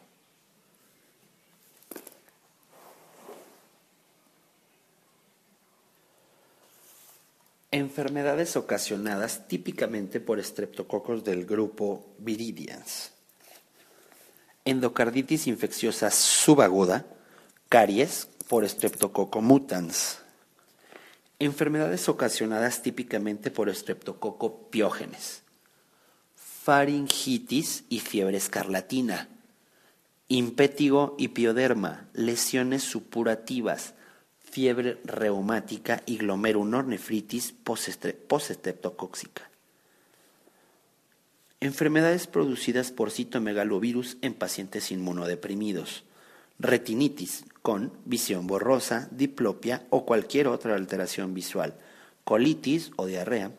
Enfermedades 7.70 8.56
ocasionadas 8.56 9.48
típicamente 9.48 10.20
por 10.20 10.38
estreptococos 10.38 11.24
del 11.24 11.44
grupo 11.46 12.04
Viridians 12.18 13.14
endocarditis 14.64 15.46
infecciosa 15.46 16.10
subaguda, 16.10 17.04
caries 17.68 18.28
por 18.48 18.68
Streptococcus 18.68 19.42
mutans, 19.42 20.18
enfermedades 21.38 22.08
ocasionadas 22.08 22.82
típicamente 22.82 23.50
por 23.50 23.74
Streptococcus 23.74 24.52
piógenes, 24.70 25.42
faringitis 26.36 27.84
y 27.88 28.00
fiebre 28.00 28.36
escarlatina, 28.36 29.28
impétigo 30.28 31.14
y 31.18 31.28
pioderma, 31.28 32.08
lesiones 32.12 32.82
supurativas, 32.82 33.94
fiebre 34.38 34.98
reumática 35.04 36.02
y 36.06 36.16
glomerulonefritis 36.18 37.52
postestreptocóxica. 37.52 39.50
Enfermedades 41.60 42.26
producidas 42.26 42.92
por 42.92 43.10
citomegalovirus 43.10 44.18
en 44.20 44.34
pacientes 44.34 44.92
inmunodeprimidos. 44.92 46.04
Retinitis 46.58 47.44
con 47.64 47.94
visión 48.04 48.46
borrosa, 48.46 49.08
diplopia 49.10 49.86
o 49.88 50.04
cualquier 50.04 50.48
otra 50.48 50.74
alteración 50.74 51.32
visual. 51.32 51.74
Colitis 52.24 52.90
o 52.96 53.06
diarrea. 53.06 53.52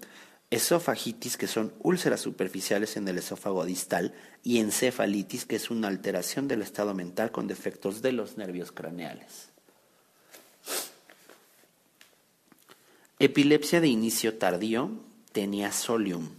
Esofagitis, 0.51 1.37
que 1.37 1.47
son 1.47 1.73
úlceras 1.81 2.21
superficiales 2.21 2.97
en 2.97 3.07
el 3.07 3.17
esófago 3.17 3.65
distal. 3.65 4.13
Y 4.43 4.59
encefalitis, 4.59 5.45
que 5.45 5.55
es 5.55 5.71
una 5.71 5.87
alteración 5.87 6.47
del 6.47 6.61
estado 6.61 6.93
mental 6.93 7.31
con 7.31 7.47
defectos 7.47 8.03
de 8.03 8.11
los 8.11 8.37
nervios 8.37 8.71
craneales. 8.71 9.49
Epilepsia 13.17 13.81
de 13.81 13.87
inicio 13.87 14.37
tardío, 14.37 14.91
tenia 15.31 15.71
solium 15.71 16.29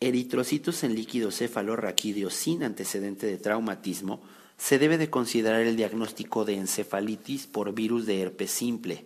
eritrocitos 0.00 0.82
en 0.82 0.96
líquido 0.96 1.30
cefalorraquídeo 1.30 2.28
sin 2.28 2.64
antecedente 2.64 3.28
de 3.28 3.38
traumatismo, 3.38 4.20
se 4.62 4.78
debe 4.78 4.96
de 4.96 5.10
considerar 5.10 5.62
el 5.62 5.74
diagnóstico 5.74 6.44
de 6.44 6.54
encefalitis 6.54 7.48
por 7.48 7.74
virus 7.74 8.06
de 8.06 8.20
herpes 8.20 8.52
simple, 8.52 9.04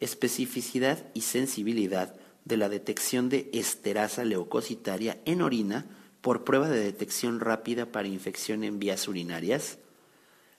especificidad 0.00 0.98
y 1.14 1.20
sensibilidad 1.20 2.16
de 2.44 2.56
la 2.56 2.68
detección 2.68 3.28
de 3.28 3.48
esterasa 3.52 4.24
leucocitaria 4.24 5.20
en 5.26 5.42
orina 5.42 5.86
por 6.22 6.42
prueba 6.42 6.68
de 6.68 6.80
detección 6.80 7.38
rápida 7.38 7.92
para 7.92 8.08
infección 8.08 8.64
en 8.64 8.80
vías 8.80 9.06
urinarias, 9.06 9.78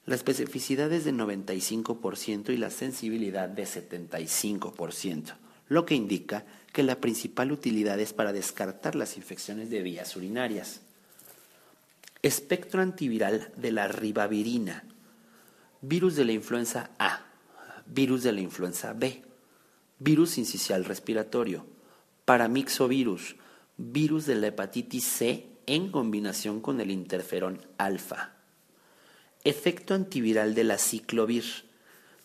la 0.05 0.15
especificidad 0.15 0.93
es 0.93 1.03
de 1.03 1.11
95% 1.11 2.53
y 2.53 2.57
la 2.57 2.69
sensibilidad 2.69 3.49
de 3.49 3.63
75%, 3.63 5.35
lo 5.67 5.85
que 5.85 5.95
indica 5.95 6.45
que 6.71 6.83
la 6.83 7.01
principal 7.01 7.51
utilidad 7.51 7.99
es 7.99 8.13
para 8.13 8.31
descartar 8.31 8.95
las 8.95 9.17
infecciones 9.17 9.69
de 9.69 9.81
vías 9.81 10.15
urinarias. 10.15 10.84
Espectro 12.25 12.81
antiviral 12.81 13.51
de 13.55 13.71
la 13.71 13.87
ribavirina, 13.87 14.83
virus 15.81 16.15
de 16.15 16.25
la 16.25 16.31
influenza 16.31 16.89
A, 16.97 17.27
virus 17.85 18.23
de 18.23 18.31
la 18.31 18.41
influenza 18.41 18.93
B, 18.93 19.21
virus 19.99 20.39
incisional 20.39 20.85
respiratorio, 20.85 21.67
paramixovirus, 22.25 23.35
virus 23.77 24.25
de 24.25 24.33
la 24.33 24.47
hepatitis 24.47 25.03
C 25.03 25.45
en 25.67 25.91
combinación 25.91 26.61
con 26.61 26.81
el 26.81 26.89
interferón 26.89 27.61
alfa. 27.77 28.33
Efecto 29.43 29.93
antiviral 29.93 30.55
de 30.55 30.63
la 30.63 30.79
ciclovir, 30.79 31.45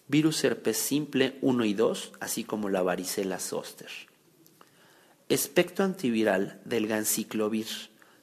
virus 0.09 0.42
herpes 0.45 0.78
simple 0.78 1.37
1 1.42 1.66
y 1.66 1.75
2, 1.75 2.12
así 2.21 2.45
como 2.45 2.71
la 2.71 2.80
varicela 2.80 3.38
zoster 3.38 3.90
espectro 5.28 5.85
antiviral 5.85 6.61
del 6.64 6.88
ganciclovir 6.88 7.69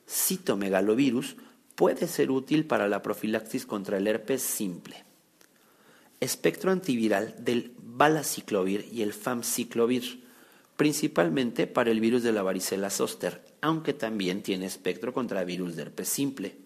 citomegalovirus 0.07 1.37
puede 1.77 2.07
ser 2.07 2.31
útil 2.31 2.65
para 2.65 2.87
la 2.87 3.03
profilaxis 3.03 3.67
contra 3.67 3.97
el 3.97 4.07
herpes 4.07 4.41
simple. 4.41 5.05
Espectro 6.19 6.71
antiviral 6.71 7.35
del 7.37 7.71
balaciclovir 7.77 8.89
y 8.91 9.03
el 9.03 9.13
famciclovir, 9.13 10.23
principalmente 10.75 11.67
para 11.67 11.91
el 11.91 11.99
virus 12.01 12.23
de 12.23 12.31
la 12.31 12.41
varicela 12.41 12.89
zoster, 12.89 13.45
aunque 13.61 13.93
también 13.93 14.41
tiene 14.41 14.65
espectro 14.65 15.13
contra 15.13 15.43
virus 15.43 15.75
de 15.75 15.83
herpes 15.83 16.09
simple. 16.09 16.57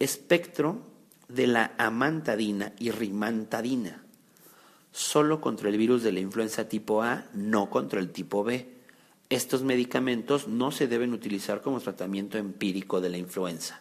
Espectro 0.00 0.82
de 1.28 1.46
la 1.46 1.72
amantadina 1.78 2.72
y 2.80 2.90
rimantadina, 2.90 4.04
solo 4.90 5.40
contra 5.40 5.68
el 5.68 5.78
virus 5.78 6.02
de 6.02 6.10
la 6.10 6.18
influenza 6.18 6.68
tipo 6.68 7.04
A, 7.04 7.26
no 7.34 7.70
contra 7.70 8.00
el 8.00 8.10
tipo 8.10 8.42
B 8.42 8.75
estos 9.28 9.62
medicamentos 9.62 10.46
no 10.46 10.70
se 10.70 10.86
deben 10.86 11.12
utilizar 11.12 11.60
como 11.60 11.80
tratamiento 11.80 12.38
empírico 12.38 13.00
de 13.00 13.10
la 13.10 13.18
influenza. 13.18 13.80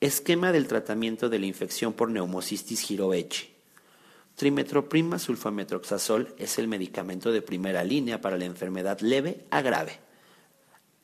Esquema 0.00 0.52
del 0.52 0.68
tratamiento 0.68 1.28
de 1.28 1.38
la 1.38 1.46
infección 1.46 1.94
por 1.94 2.10
neumocistis 2.10 2.80
girovechi. 2.80 3.54
Trimetroprima 4.34 5.18
sulfametroxazol 5.18 6.34
es 6.38 6.58
el 6.58 6.68
medicamento 6.68 7.32
de 7.32 7.40
primera 7.40 7.84
línea 7.84 8.20
para 8.20 8.36
la 8.36 8.44
enfermedad 8.44 9.00
leve 9.00 9.44
a 9.50 9.62
grave. 9.62 10.00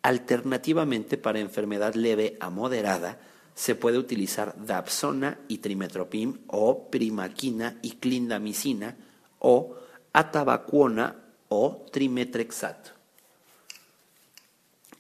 Alternativamente, 0.03 1.17
para 1.17 1.39
enfermedad 1.39 1.95
leve 1.95 2.37
a 2.41 2.51
moderada, 2.51 3.21
se 3.55 3.75
puede 3.75 3.99
utilizar 3.99 4.55
dapsona 4.67 5.39
y 5.49 5.59
trimetropim 5.59 6.39
o 6.49 6.91
primaquina 6.91 7.79
y 7.83 7.93
clindamicina 7.93 8.97
o 9.39 9.77
atabacuona 10.13 11.30
o 11.51 11.85
trimetrexato. 11.91 12.93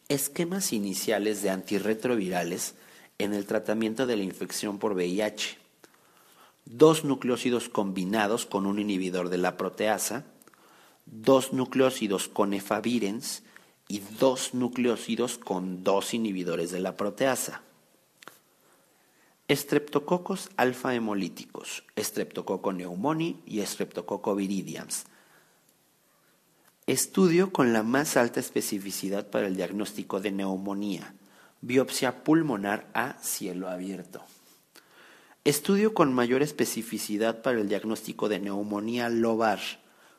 Esquemas 0.08 0.72
iniciales 0.72 1.42
de 1.42 1.50
antirretrovirales 1.50 2.74
en 3.18 3.34
el 3.34 3.46
tratamiento 3.46 4.04
de 4.04 4.16
la 4.16 4.24
infección 4.24 4.78
por 4.78 4.94
VIH. 4.94 5.58
Dos 6.64 7.04
nucleócidos 7.04 7.68
combinados 7.68 8.46
con 8.46 8.66
un 8.66 8.80
inhibidor 8.80 9.28
de 9.28 9.38
la 9.38 9.56
proteasa, 9.56 10.24
dos 11.06 11.52
nucleócidos 11.52 12.26
con 12.26 12.52
efavirens 12.52 13.44
y 13.86 14.00
dos 14.18 14.52
nucleócidos 14.52 15.38
con 15.38 15.84
dos 15.84 16.14
inhibidores 16.14 16.72
de 16.72 16.80
la 16.80 16.96
proteasa. 16.96 17.62
Estreptococos 19.46 20.50
alfa 20.56 20.96
hemolíticos, 20.96 21.84
Streptococcus 21.96 22.74
pneumoniae 22.74 23.36
y 23.46 23.64
Streptococcus 23.64 24.36
viridians, 24.36 25.06
Estudio 26.90 27.52
con 27.52 27.72
la 27.72 27.84
más 27.84 28.16
alta 28.16 28.40
especificidad 28.40 29.30
para 29.30 29.46
el 29.46 29.54
diagnóstico 29.54 30.18
de 30.18 30.32
neumonía. 30.32 31.14
Biopsia 31.60 32.24
pulmonar 32.24 32.88
a 32.94 33.16
cielo 33.22 33.68
abierto. 33.68 34.24
Estudio 35.44 35.94
con 35.94 36.12
mayor 36.12 36.42
especificidad 36.42 37.42
para 37.42 37.60
el 37.60 37.68
diagnóstico 37.68 38.28
de 38.28 38.40
neumonía 38.40 39.08
lobar. 39.08 39.60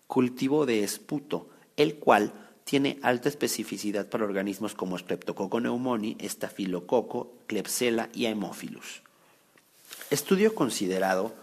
Cultivo 0.08 0.66
de 0.66 0.86
esputo, 0.86 1.50
el 1.76 1.96
cual 1.96 2.32
tiene 2.64 3.00
alta 3.02 3.28
especificidad 3.28 4.08
para 4.08 4.24
organismos 4.24 4.74
como 4.74 4.98
Streptococcus 4.98 5.60
pneumoniae, 5.60 6.16
Estafilococo, 6.20 7.34
Klebsiella 7.48 8.08
y 8.14 8.28
Haemophilus. 8.28 9.02
Estudio 10.10 10.56
considerado 10.56 11.36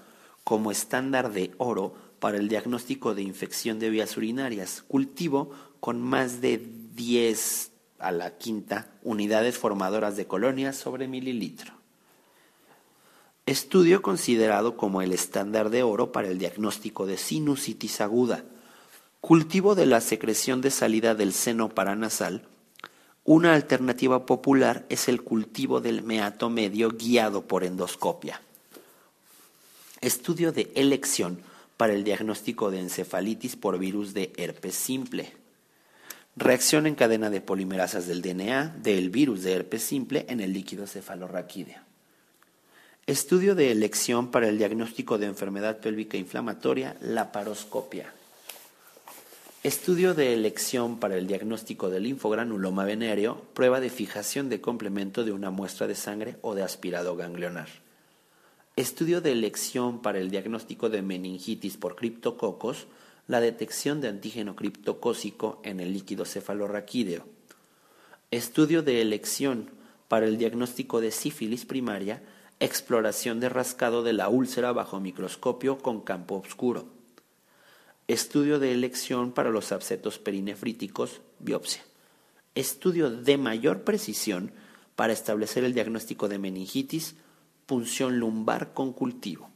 como 0.42 0.70
estándar 0.70 1.30
de 1.32 1.50
oro 1.58 2.07
para 2.18 2.38
el 2.38 2.48
diagnóstico 2.48 3.14
de 3.14 3.22
infección 3.22 3.78
de 3.78 3.90
vías 3.90 4.16
urinarias, 4.16 4.84
cultivo 4.88 5.50
con 5.80 6.00
más 6.02 6.40
de 6.40 6.58
10 6.94 7.72
a 7.98 8.12
la 8.12 8.36
quinta 8.38 8.90
unidades 9.02 9.58
formadoras 9.58 10.16
de 10.16 10.26
colonias 10.26 10.76
sobre 10.76 11.08
mililitro. 11.08 11.74
Estudio 13.46 14.02
considerado 14.02 14.76
como 14.76 15.00
el 15.00 15.12
estándar 15.12 15.70
de 15.70 15.82
oro 15.82 16.12
para 16.12 16.28
el 16.28 16.38
diagnóstico 16.38 17.06
de 17.06 17.16
sinusitis 17.16 18.00
aguda. 18.00 18.44
Cultivo 19.22 19.74
de 19.74 19.86
la 19.86 20.00
secreción 20.00 20.60
de 20.60 20.70
salida 20.70 21.14
del 21.14 21.32
seno 21.32 21.70
paranasal. 21.70 22.46
Una 23.24 23.54
alternativa 23.54 24.26
popular 24.26 24.84
es 24.90 25.08
el 25.08 25.22
cultivo 25.22 25.80
del 25.80 26.02
meato 26.02 26.50
medio 26.50 26.90
guiado 26.90 27.46
por 27.46 27.64
endoscopia. 27.64 28.42
Estudio 30.00 30.52
de 30.52 30.70
elección 30.74 31.42
para 31.78 31.94
el 31.94 32.04
diagnóstico 32.04 32.70
de 32.70 32.80
encefalitis 32.80 33.56
por 33.56 33.78
virus 33.78 34.12
de 34.12 34.32
herpes 34.36 34.74
simple. 34.74 35.32
Reacción 36.36 36.86
en 36.86 36.96
cadena 36.96 37.30
de 37.30 37.40
polimerasas 37.40 38.06
del 38.06 38.20
DNA 38.20 38.76
del 38.82 39.10
virus 39.10 39.44
de 39.44 39.54
herpes 39.54 39.84
simple 39.84 40.26
en 40.28 40.40
el 40.40 40.52
líquido 40.52 40.86
cefalorraquídeo. 40.88 41.78
Estudio 43.06 43.54
de 43.54 43.70
elección 43.70 44.32
para 44.32 44.48
el 44.48 44.58
diagnóstico 44.58 45.18
de 45.18 45.26
enfermedad 45.26 45.78
pélvica 45.78 46.16
inflamatoria, 46.16 46.96
la 47.00 47.30
paroscopia. 47.30 48.12
Estudio 49.62 50.14
de 50.14 50.34
elección 50.34 50.98
para 50.98 51.16
el 51.16 51.28
diagnóstico 51.28 51.90
del 51.90 52.02
linfogranuloma 52.02 52.84
venéreo, 52.84 53.42
prueba 53.54 53.78
de 53.78 53.90
fijación 53.90 54.48
de 54.48 54.60
complemento 54.60 55.24
de 55.24 55.32
una 55.32 55.50
muestra 55.50 55.86
de 55.86 55.94
sangre 55.94 56.36
o 56.42 56.54
de 56.56 56.64
aspirado 56.64 57.16
ganglionar. 57.16 57.68
Estudio 58.78 59.20
de 59.20 59.32
elección 59.32 60.02
para 60.02 60.20
el 60.20 60.30
diagnóstico 60.30 60.88
de 60.88 61.02
meningitis 61.02 61.76
por 61.76 61.96
criptococos, 61.96 62.86
la 63.26 63.40
detección 63.40 64.00
de 64.00 64.06
antígeno 64.06 64.54
criptocócico 64.54 65.60
en 65.64 65.80
el 65.80 65.92
líquido 65.92 66.24
cefalorraquídeo. 66.24 67.26
Estudio 68.30 68.84
de 68.84 69.02
elección 69.02 69.68
para 70.06 70.26
el 70.26 70.38
diagnóstico 70.38 71.00
de 71.00 71.10
sífilis 71.10 71.64
primaria, 71.64 72.22
exploración 72.60 73.40
de 73.40 73.48
rascado 73.48 74.04
de 74.04 74.12
la 74.12 74.28
úlcera 74.28 74.70
bajo 74.70 75.00
microscopio 75.00 75.78
con 75.78 76.00
campo 76.00 76.36
oscuro. 76.36 76.86
Estudio 78.06 78.60
de 78.60 78.70
elección 78.70 79.32
para 79.32 79.50
los 79.50 79.72
abscetos 79.72 80.20
perinefríticos, 80.20 81.20
biopsia. 81.40 81.82
Estudio 82.54 83.10
de 83.10 83.38
mayor 83.38 83.82
precisión 83.82 84.52
para 84.94 85.12
establecer 85.12 85.64
el 85.64 85.74
diagnóstico 85.74 86.28
de 86.28 86.38
meningitis, 86.38 87.16
punción 87.68 88.18
lumbar 88.18 88.72
con 88.72 88.94
cultivo. 88.94 89.50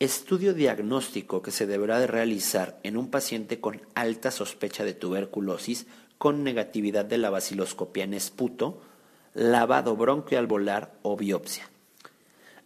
Estudio 0.00 0.52
diagnóstico 0.52 1.42
que 1.42 1.52
se 1.52 1.64
deberá 1.64 2.00
de 2.00 2.08
realizar 2.08 2.80
en 2.82 2.96
un 2.96 3.08
paciente 3.08 3.60
con 3.60 3.80
alta 3.94 4.32
sospecha 4.32 4.82
de 4.84 4.94
tuberculosis 4.94 5.86
con 6.18 6.42
negatividad 6.42 7.04
de 7.04 7.18
la 7.18 7.30
baciloscopia 7.30 8.02
en 8.02 8.14
esputo, 8.14 8.82
lavado 9.32 9.94
bronquialveolar 9.94 10.98
o 11.02 11.16
biopsia. 11.16 11.70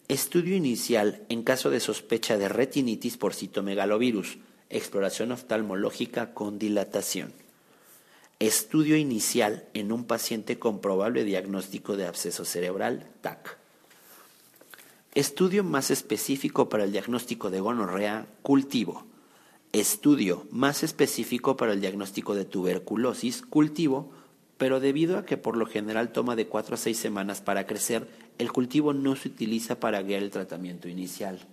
Estudio 0.08 0.56
inicial 0.56 1.26
en 1.28 1.42
caso 1.42 1.68
de 1.68 1.80
sospecha 1.80 2.38
de 2.38 2.48
retinitis 2.48 3.18
por 3.18 3.34
citomegalovirus, 3.34 4.38
exploración 4.70 5.30
oftalmológica 5.30 6.32
con 6.32 6.58
dilatación. 6.58 7.34
Estudio 8.38 8.96
inicial 8.96 9.66
en 9.74 9.92
un 9.92 10.04
paciente 10.04 10.58
con 10.58 10.80
probable 10.80 11.24
diagnóstico 11.24 11.98
de 11.98 12.06
absceso 12.06 12.46
cerebral, 12.46 13.10
TAC. 13.20 13.58
Estudio 15.18 15.64
más 15.64 15.90
específico 15.90 16.68
para 16.68 16.84
el 16.84 16.92
diagnóstico 16.92 17.50
de 17.50 17.58
gonorrea, 17.58 18.28
cultivo. 18.42 19.04
Estudio 19.72 20.46
más 20.52 20.84
específico 20.84 21.56
para 21.56 21.72
el 21.72 21.80
diagnóstico 21.80 22.36
de 22.36 22.44
tuberculosis, 22.44 23.42
cultivo, 23.42 24.12
pero 24.58 24.78
debido 24.78 25.18
a 25.18 25.26
que 25.26 25.36
por 25.36 25.56
lo 25.56 25.66
general 25.66 26.12
toma 26.12 26.36
de 26.36 26.46
4 26.46 26.76
a 26.76 26.78
6 26.78 26.96
semanas 26.96 27.40
para 27.40 27.66
crecer, 27.66 28.08
el 28.38 28.52
cultivo 28.52 28.92
no 28.92 29.16
se 29.16 29.26
utiliza 29.26 29.80
para 29.80 30.02
guiar 30.02 30.22
el 30.22 30.30
tratamiento 30.30 30.88
inicial. 30.88 31.48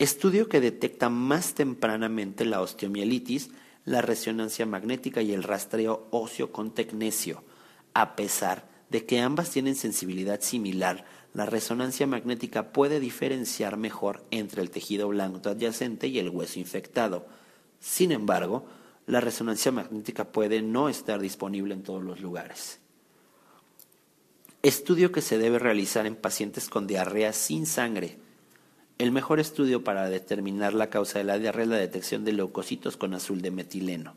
Estudio 0.00 0.48
que 0.48 0.60
detecta 0.60 1.10
más 1.10 1.54
tempranamente 1.54 2.44
la 2.44 2.60
osteomielitis, 2.60 3.50
la 3.84 4.02
resonancia 4.02 4.66
magnética 4.66 5.22
y 5.22 5.32
el 5.32 5.44
rastreo 5.44 6.08
óseo 6.10 6.50
con 6.50 6.74
tecnesio, 6.74 7.44
a 7.94 8.16
pesar 8.16 8.68
de 8.90 9.06
que 9.06 9.20
ambas 9.20 9.50
tienen 9.50 9.76
sensibilidad 9.76 10.40
similar 10.40 11.04
la 11.34 11.46
resonancia 11.46 12.06
magnética 12.06 12.72
puede 12.72 13.00
diferenciar 13.00 13.76
mejor 13.76 14.24
entre 14.30 14.62
el 14.62 14.70
tejido 14.70 15.08
blanco 15.08 15.48
adyacente 15.48 16.06
y 16.06 16.20
el 16.20 16.30
hueso 16.30 16.60
infectado. 16.60 17.26
Sin 17.80 18.12
embargo, 18.12 18.66
la 19.06 19.20
resonancia 19.20 19.72
magnética 19.72 20.30
puede 20.30 20.62
no 20.62 20.88
estar 20.88 21.20
disponible 21.20 21.74
en 21.74 21.82
todos 21.82 22.04
los 22.04 22.20
lugares. 22.20 22.78
Estudio 24.62 25.10
que 25.10 25.20
se 25.20 25.36
debe 25.36 25.58
realizar 25.58 26.06
en 26.06 26.14
pacientes 26.14 26.68
con 26.68 26.86
diarrea 26.86 27.32
sin 27.32 27.66
sangre. 27.66 28.16
El 28.98 29.10
mejor 29.10 29.40
estudio 29.40 29.82
para 29.82 30.08
determinar 30.08 30.72
la 30.72 30.88
causa 30.88 31.18
de 31.18 31.24
la 31.24 31.38
diarrea 31.38 31.64
es 31.64 31.70
la 31.70 31.76
detección 31.76 32.24
de 32.24 32.32
leucocitos 32.32 32.96
con 32.96 33.12
azul 33.12 33.42
de 33.42 33.50
metileno. 33.50 34.14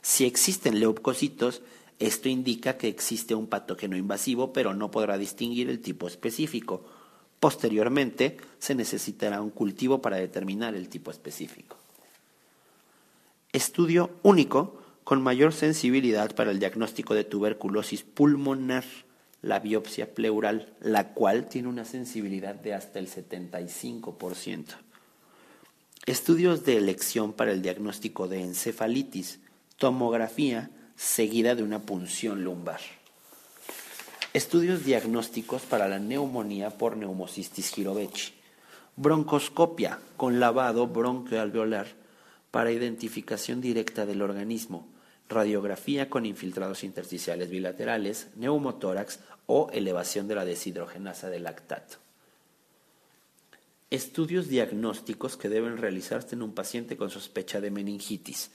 Si 0.00 0.24
existen 0.24 0.80
leucocitos, 0.80 1.60
esto 1.98 2.28
indica 2.28 2.76
que 2.76 2.88
existe 2.88 3.34
un 3.34 3.46
patógeno 3.46 3.96
invasivo, 3.96 4.52
pero 4.52 4.74
no 4.74 4.90
podrá 4.90 5.16
distinguir 5.18 5.70
el 5.70 5.80
tipo 5.80 6.08
específico. 6.08 6.84
Posteriormente, 7.40 8.38
se 8.58 8.74
necesitará 8.74 9.42
un 9.42 9.50
cultivo 9.50 10.00
para 10.00 10.16
determinar 10.16 10.74
el 10.74 10.88
tipo 10.88 11.10
específico. 11.10 11.76
Estudio 13.52 14.10
único 14.22 14.82
con 15.04 15.22
mayor 15.22 15.52
sensibilidad 15.52 16.34
para 16.34 16.50
el 16.50 16.58
diagnóstico 16.58 17.14
de 17.14 17.24
tuberculosis 17.24 18.02
pulmonar, 18.02 18.84
la 19.42 19.60
biopsia 19.60 20.14
pleural, 20.14 20.72
la 20.80 21.12
cual 21.12 21.48
tiene 21.48 21.68
una 21.68 21.84
sensibilidad 21.84 22.54
de 22.54 22.72
hasta 22.72 22.98
el 22.98 23.08
75%. 23.08 24.64
Estudios 26.06 26.64
de 26.64 26.78
elección 26.78 27.34
para 27.34 27.52
el 27.52 27.60
diagnóstico 27.60 28.26
de 28.26 28.40
encefalitis, 28.40 29.40
tomografía, 29.76 30.70
seguida 30.96 31.54
de 31.54 31.62
una 31.62 31.82
punción 31.82 32.44
lumbar. 32.44 32.80
Estudios 34.32 34.84
diagnósticos 34.84 35.62
para 35.62 35.88
la 35.88 35.98
neumonía 35.98 36.70
por 36.70 36.96
neumocistis 36.96 37.70
girovechi. 37.70 38.32
Broncoscopia 38.96 39.98
con 40.16 40.40
lavado 40.40 40.86
broncoalveolar 40.86 41.86
para 42.50 42.72
identificación 42.72 43.60
directa 43.60 44.06
del 44.06 44.22
organismo. 44.22 44.88
Radiografía 45.28 46.10
con 46.10 46.26
infiltrados 46.26 46.84
intersticiales 46.84 47.48
bilaterales, 47.48 48.28
neumotórax 48.36 49.20
o 49.46 49.70
elevación 49.72 50.28
de 50.28 50.34
la 50.34 50.44
deshidrogenasa 50.44 51.30
del 51.30 51.44
lactato. 51.44 51.96
Estudios 53.90 54.48
diagnósticos 54.48 55.36
que 55.36 55.48
deben 55.48 55.76
realizarse 55.76 56.34
en 56.34 56.42
un 56.42 56.54
paciente 56.54 56.96
con 56.96 57.10
sospecha 57.10 57.60
de 57.60 57.70
meningitis. 57.70 58.50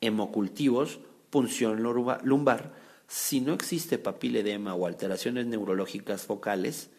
Hemocultivos 0.00 1.00
punción 1.30 1.82
lumbar, 1.82 2.74
si 3.08 3.40
no 3.40 3.54
existe 3.54 3.98
papiledema 3.98 4.74
o 4.74 4.86
alteraciones 4.86 5.46
neurológicas 5.46 6.22
focales, 6.22 6.90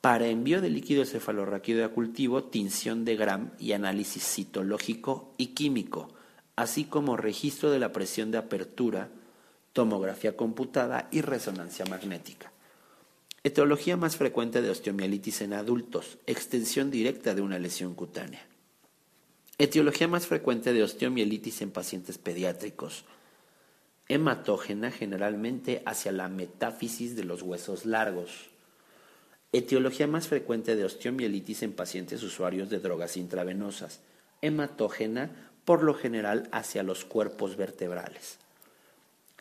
para 0.00 0.26
envío 0.26 0.60
de 0.60 0.68
líquido 0.68 1.04
cefalorraquídeo 1.04 1.86
a 1.86 1.90
cultivo, 1.90 2.44
tinción 2.44 3.04
de 3.04 3.16
Gram 3.16 3.52
y 3.58 3.72
análisis 3.72 4.24
citológico 4.24 5.32
y 5.38 5.54
químico, 5.54 6.08
así 6.56 6.84
como 6.84 7.16
registro 7.16 7.70
de 7.70 7.78
la 7.78 7.92
presión 7.92 8.30
de 8.32 8.38
apertura, 8.38 9.10
tomografía 9.72 10.36
computada 10.36 11.08
y 11.12 11.20
resonancia 11.20 11.84
magnética. 11.86 12.52
Etiología 13.44 13.96
más 13.96 14.16
frecuente 14.16 14.60
de 14.60 14.70
osteomielitis 14.70 15.40
en 15.40 15.52
adultos, 15.52 16.18
extensión 16.26 16.90
directa 16.90 17.34
de 17.34 17.42
una 17.42 17.58
lesión 17.58 17.94
cutánea. 17.94 18.46
Etiología 19.58 20.08
más 20.08 20.26
frecuente 20.26 20.72
de 20.72 20.82
osteomielitis 20.82 21.60
en 21.60 21.70
pacientes 21.70 22.16
pediátricos. 22.16 23.04
Hematógena 24.08 24.90
generalmente 24.90 25.82
hacia 25.84 26.10
la 26.10 26.28
metáfisis 26.28 27.14
de 27.16 27.24
los 27.24 27.42
huesos 27.42 27.84
largos. 27.84 28.48
Etiología 29.52 30.06
más 30.06 30.26
frecuente 30.26 30.74
de 30.74 30.84
osteomielitis 30.84 31.62
en 31.62 31.74
pacientes 31.74 32.22
usuarios 32.22 32.70
de 32.70 32.78
drogas 32.78 33.18
intravenosas. 33.18 34.00
Hematógena 34.40 35.50
por 35.66 35.82
lo 35.82 35.94
general 35.94 36.48
hacia 36.50 36.82
los 36.82 37.04
cuerpos 37.04 37.56
vertebrales. 37.56 38.38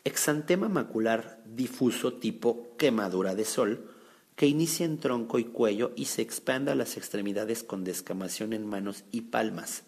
Exantema 0.04 0.68
macular 0.68 1.42
difuso 1.46 2.14
tipo 2.14 2.76
quemadura 2.78 3.34
de 3.34 3.46
sol 3.46 3.90
que 4.36 4.46
inicia 4.46 4.86
en 4.86 5.00
tronco 5.00 5.40
y 5.40 5.46
cuello 5.46 5.94
y 5.96 6.06
se 6.06 6.22
expande 6.22 6.72
a 6.72 6.76
las 6.76 6.98
extremidades 6.98 7.64
con 7.64 7.84
descamación 7.86 8.54
en 8.54 8.68
manos 8.68 9.06
y 9.12 9.22
palmas 9.22 9.84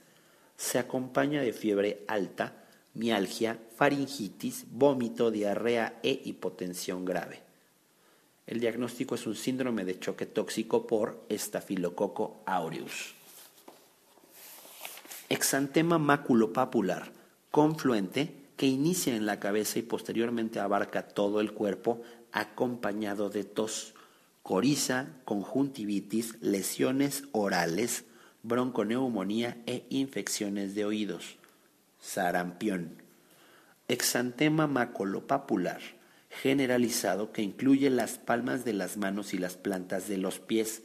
se 0.64 0.80
acompaña 0.80 1.42
de 1.42 1.52
fiebre 1.52 2.06
alta, 2.08 2.64
mialgia, 2.94 3.60
faringitis, 3.76 4.64
vómito, 4.72 5.30
diarrea 5.30 6.00
e 6.04 6.22
hipotensión 6.24 7.04
grave. 7.04 7.42
El 8.48 8.62
diagnóstico 8.62 9.16
es 9.16 9.28
un 9.28 9.36
síndrome 9.36 9.84
de 9.84 10.00
choque 10.00 10.26
tóxico 10.26 10.88
por 10.88 11.26
estafilococo 11.28 12.44
aureus. 12.46 13.14
Exantema 15.28 15.98
maculopapular 15.98 17.12
confluente 17.52 18.34
que 18.56 18.66
inicia 18.66 19.18
en 19.18 19.26
la 19.26 19.42
cabeza 19.42 19.80
y 19.80 19.82
posteriormente 19.82 20.62
abarca 20.62 21.10
todo 21.10 21.42
el 21.42 21.52
cuerpo 21.52 22.02
acompañado 22.32 23.30
de 23.30 23.44
tos, 23.44 23.96
coriza, 24.44 25.10
conjuntivitis, 25.26 26.42
lesiones 26.42 27.26
orales, 27.34 28.06
bronconeumonía 28.44 29.64
e 29.66 29.86
infecciones 29.90 30.76
de 30.76 30.86
oídos. 30.86 31.38
Sarampión. 32.00 33.02
Exantema 33.88 34.68
maculopapular 34.68 35.82
generalizado 36.42 37.32
que 37.32 37.44
incluye 37.44 37.90
las 37.90 38.18
palmas 38.18 38.66
de 38.66 38.74
las 38.74 38.98
manos 38.98 39.34
y 39.34 39.38
las 39.38 39.56
plantas 39.56 40.08
de 40.08 40.18
los 40.18 40.40
pies, 40.40 40.84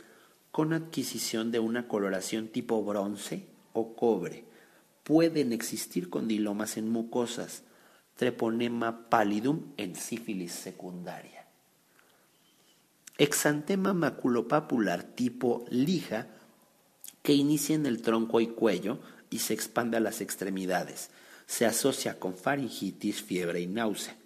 con 0.50 0.72
adquisición 0.72 1.50
de 1.50 1.58
una 1.58 1.88
coloración 1.88 2.48
tipo 2.48 2.82
bronce 2.84 3.46
o 3.72 3.94
cobre. 3.94 4.44
Pueden 5.04 5.52
existir 5.52 6.10
condilomas 6.10 6.76
en 6.76 6.90
mucosas, 6.90 7.62
treponema 8.16 9.08
pallidum 9.08 9.72
en 9.76 9.96
sífilis 9.96 10.52
secundaria. 10.52 11.46
Exantema 13.16 13.94
maculopapular 13.94 15.02
tipo 15.02 15.64
lija 15.70 16.28
que 17.28 17.34
inicia 17.34 17.74
en 17.74 17.84
el 17.84 18.00
tronco 18.00 18.40
y 18.40 18.46
cuello 18.46 19.00
y 19.28 19.40
se 19.40 19.52
expande 19.52 19.98
a 19.98 20.00
las 20.00 20.22
extremidades. 20.22 21.10
Se 21.46 21.66
asocia 21.66 22.18
con 22.18 22.34
faringitis, 22.34 23.20
fiebre 23.20 23.60
y 23.60 23.66
náusea. 23.66 24.16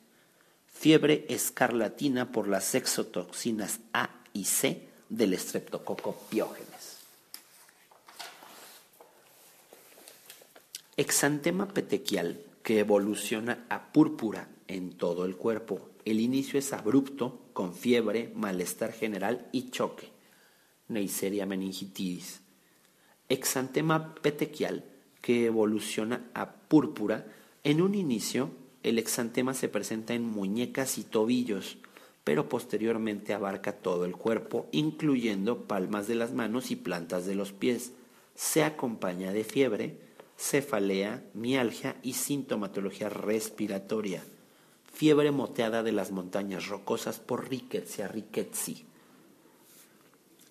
Fiebre 0.72 1.26
escarlatina 1.28 2.30
por 2.30 2.46
las 2.46 2.76
exotoxinas 2.76 3.80
A 3.92 4.10
y 4.32 4.44
C 4.44 4.86
del 5.08 5.34
estreptococo 5.34 6.14
piógenes. 6.30 6.98
Exantema 10.96 11.66
petequial 11.66 12.40
que 12.62 12.78
evoluciona 12.78 13.66
a 13.68 13.90
púrpura 13.90 14.48
en 14.68 14.92
todo 14.96 15.24
el 15.24 15.34
cuerpo. 15.34 15.90
El 16.04 16.20
inicio 16.20 16.56
es 16.56 16.72
abrupto, 16.72 17.40
con 17.52 17.74
fiebre, 17.74 18.30
malestar 18.36 18.92
general 18.92 19.48
y 19.50 19.70
choque. 19.70 20.12
Neisseria 20.86 21.46
meningitis 21.46 22.42
exantema 23.32 24.14
petequial 24.16 24.84
que 25.20 25.46
evoluciona 25.46 26.28
a 26.34 26.52
púrpura. 26.52 27.26
En 27.64 27.80
un 27.80 27.94
inicio, 27.94 28.50
el 28.82 28.98
exantema 28.98 29.54
se 29.54 29.68
presenta 29.68 30.14
en 30.14 30.24
muñecas 30.24 30.98
y 30.98 31.04
tobillos, 31.04 31.78
pero 32.24 32.48
posteriormente 32.48 33.32
abarca 33.32 33.72
todo 33.72 34.04
el 34.04 34.16
cuerpo, 34.16 34.66
incluyendo 34.72 35.62
palmas 35.64 36.06
de 36.08 36.14
las 36.16 36.32
manos 36.32 36.70
y 36.70 36.76
plantas 36.76 37.24
de 37.24 37.34
los 37.34 37.52
pies. 37.52 37.92
Se 38.34 38.64
acompaña 38.64 39.32
de 39.32 39.44
fiebre, 39.44 39.96
cefalea, 40.36 41.24
mialgia 41.34 41.96
y 42.02 42.14
sintomatología 42.14 43.08
respiratoria. 43.08 44.24
Fiebre 44.92 45.30
moteada 45.30 45.82
de 45.82 45.92
las 45.92 46.10
montañas 46.10 46.68
rocosas 46.68 47.18
por 47.18 47.48
Rickettsia 47.48 48.08
rickettsii. 48.08 48.84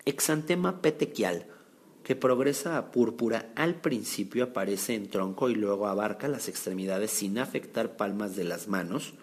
Exantema 0.05 0.81
petequial, 0.81 1.45
que 2.03 2.15
progresa 2.15 2.77
a 2.77 2.91
púrpura, 2.91 3.51
al 3.55 3.75
principio 3.75 4.45
aparece 4.45 4.95
en 4.95 5.07
tronco 5.07 5.49
y 5.49 5.55
luego 5.55 5.87
abarca 5.87 6.27
las 6.27 6.47
extremidades 6.47 7.11
sin 7.11 7.37
afectar 7.37 7.95
palmas 7.95 8.35
de 8.35 8.43
las 8.43 8.67
manos, 8.67 9.13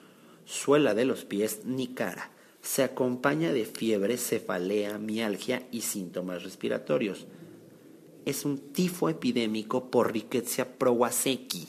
suela 0.44 0.94
de 0.94 1.04
los 1.04 1.24
pies 1.24 1.64
ni 1.64 1.88
cara. 1.88 2.30
Se 2.62 2.82
acompaña 2.82 3.52
de 3.52 3.64
fiebre, 3.64 4.16
cefalea, 4.16 4.98
mialgia 4.98 5.66
y 5.72 5.82
síntomas 5.82 6.42
respiratorios. 6.44 7.26
Es 8.24 8.44
un 8.44 8.58
tifo 8.58 9.08
epidémico 9.08 9.90
por 9.90 10.12
Rickettsia 10.12 10.78
prowazekii. 10.78 11.68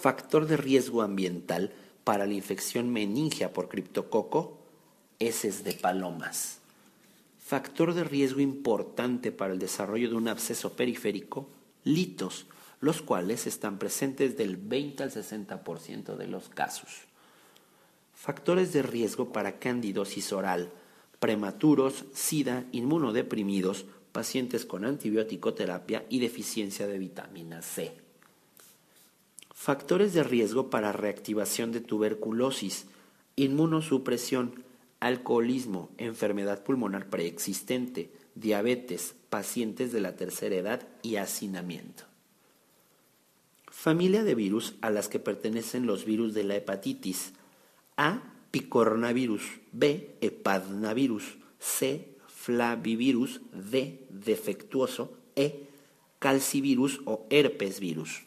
Factor 0.00 0.46
de 0.46 0.56
riesgo 0.56 1.02
ambiental 1.02 1.72
para 2.04 2.26
la 2.26 2.34
infección 2.34 2.92
meningia 2.92 3.52
por 3.52 3.68
criptococo, 3.68 4.58
heces 5.18 5.64
de 5.64 5.72
palomas. 5.72 6.60
Factor 7.46 7.94
de 7.94 8.02
riesgo 8.02 8.40
importante 8.40 9.30
para 9.30 9.52
el 9.52 9.60
desarrollo 9.60 10.08
de 10.08 10.16
un 10.16 10.26
absceso 10.26 10.72
periférico, 10.72 11.48
litos, 11.84 12.46
los 12.80 13.02
cuales 13.02 13.46
están 13.46 13.78
presentes 13.78 14.36
del 14.36 14.56
20 14.56 15.04
al 15.04 15.12
60% 15.12 16.16
de 16.16 16.26
los 16.26 16.48
casos. 16.48 17.02
Factores 18.16 18.72
de 18.72 18.82
riesgo 18.82 19.32
para 19.32 19.60
candidosis 19.60 20.32
oral, 20.32 20.72
prematuros, 21.20 22.06
sida, 22.12 22.64
inmunodeprimidos, 22.72 23.84
pacientes 24.10 24.66
con 24.66 24.84
antibiótico 24.84 25.54
terapia 25.54 26.04
y 26.08 26.18
deficiencia 26.18 26.88
de 26.88 26.98
vitamina 26.98 27.62
C. 27.62 27.96
Factores 29.54 30.14
de 30.14 30.24
riesgo 30.24 30.68
para 30.68 30.90
reactivación 30.90 31.70
de 31.70 31.80
tuberculosis, 31.80 32.86
inmunosupresión, 33.36 34.65
alcoholismo, 35.00 35.90
enfermedad 35.98 36.62
pulmonar 36.62 37.08
preexistente, 37.08 38.10
diabetes, 38.34 39.14
pacientes 39.30 39.92
de 39.92 40.00
la 40.00 40.16
tercera 40.16 40.56
edad 40.56 40.88
y 41.02 41.16
hacinamiento. 41.16 42.04
Familia 43.70 44.24
de 44.24 44.34
virus 44.34 44.74
a 44.80 44.90
las 44.90 45.08
que 45.08 45.18
pertenecen 45.18 45.86
los 45.86 46.04
virus 46.04 46.34
de 46.34 46.44
la 46.44 46.56
hepatitis. 46.56 47.32
A. 47.96 48.22
Picornavirus. 48.50 49.42
B. 49.72 50.16
Hepadnavirus. 50.20 51.36
C. 51.58 52.08
Flavivirus. 52.26 53.42
D. 53.52 54.06
Defectuoso. 54.08 55.12
E. 55.36 55.68
Calcivirus 56.18 57.00
o 57.04 57.26
herpesvirus. 57.28 58.22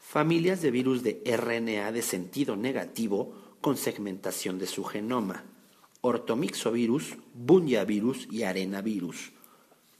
Familias 0.00 0.62
de 0.62 0.70
virus 0.70 1.02
de 1.02 1.20
RNA 1.24 1.92
de 1.92 2.02
sentido 2.02 2.56
negativo 2.56 3.43
con 3.64 3.78
segmentación 3.78 4.58
de 4.58 4.66
su 4.66 4.84
genoma. 4.84 5.42
Ortomixovirus, 6.02 7.16
bunyavirus 7.32 8.28
y 8.30 8.42
arenavirus. 8.42 9.32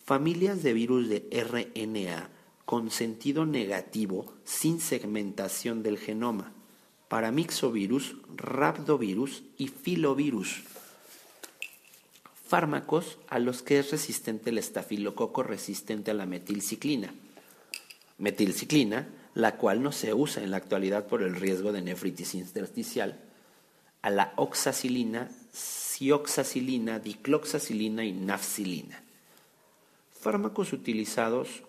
Familias 0.04 0.62
de 0.62 0.74
virus 0.74 1.08
de 1.08 1.26
RNA 1.32 2.28
con 2.66 2.90
sentido 2.90 3.46
negativo 3.46 4.26
sin 4.44 4.80
segmentación 4.80 5.82
del 5.82 5.96
genoma, 5.96 6.52
paramixovirus, 7.08 8.16
rhabdovirus 8.36 9.44
y 9.56 9.68
filovirus. 9.68 10.64
Fármacos 12.46 13.16
a 13.28 13.38
los 13.38 13.62
que 13.62 13.78
es 13.78 13.92
resistente 13.92 14.50
el 14.50 14.58
estafilococo 14.58 15.42
resistente 15.42 16.10
a 16.10 16.14
la 16.14 16.26
metilciclina. 16.26 17.14
Metilciclina, 18.18 19.08
la 19.32 19.56
cual 19.56 19.82
no 19.82 19.90
se 19.90 20.12
usa 20.12 20.42
en 20.42 20.50
la 20.50 20.58
actualidad 20.58 21.06
por 21.06 21.22
el 21.22 21.34
riesgo 21.34 21.72
de 21.72 21.80
nefritis 21.80 22.34
intersticial, 22.34 23.24
a 24.04 24.10
la 24.10 24.34
oxacilina, 24.36 25.30
cioxacilina, 25.50 26.98
dicloxacilina 26.98 28.04
y 28.04 28.12
nafcilina. 28.12 29.02
Fármacos 30.20 30.74
utilizados 30.74 31.62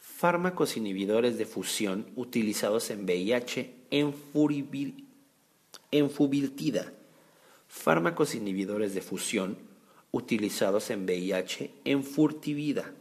fármacos 0.00 0.78
inhibidores 0.78 1.36
de 1.36 1.44
fusión 1.44 2.06
utilizados 2.16 2.88
en 2.88 3.04
VIH, 3.04 3.70
enfubiltida, 5.90 6.90
fármacos 7.68 8.34
inhibidores 8.34 8.94
de 8.94 9.02
fusión 9.02 9.58
utilizados 10.10 10.88
en 10.88 11.04
VIH, 11.04 11.70
enfurtivida, 11.84 12.94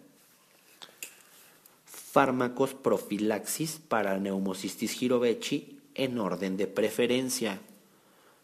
fármacos 1.86 2.74
profilaxis 2.74 3.80
para 3.88 4.18
neumocistis 4.18 4.92
girovechi 4.92 5.75
en 5.96 6.20
orden 6.20 6.58
de 6.58 6.68
preferencia, 6.68 7.60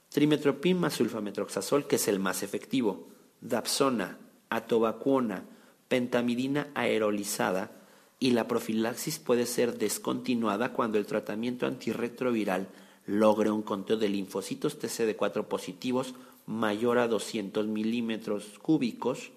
trimetropin 0.09 0.79
más 0.79 0.95
sulfametroxazol, 0.95 1.87
que 1.87 1.97
es 1.97 2.07
el 2.07 2.19
más 2.19 2.43
efectivo, 2.43 3.07
dapsona, 3.41 4.17
atobacuona, 4.49 5.45
pentamidina 5.87 6.69
aerolizada, 6.73 7.71
y 8.19 8.31
la 8.31 8.47
profilaxis 8.47 9.19
puede 9.19 9.45
ser 9.45 9.77
descontinuada 9.77 10.73
cuando 10.73 10.97
el 10.97 11.07
tratamiento 11.07 11.65
antirretroviral 11.65 12.67
logre 13.07 13.49
un 13.49 13.63
conteo 13.63 13.97
de 13.97 14.09
linfocitos 14.09 14.79
TCD4 14.79 15.45
positivos 15.45 16.13
mayor 16.45 16.99
a 16.99 17.07
200 17.07 17.67
milímetros 17.67 18.59
cúbicos 18.61 19.31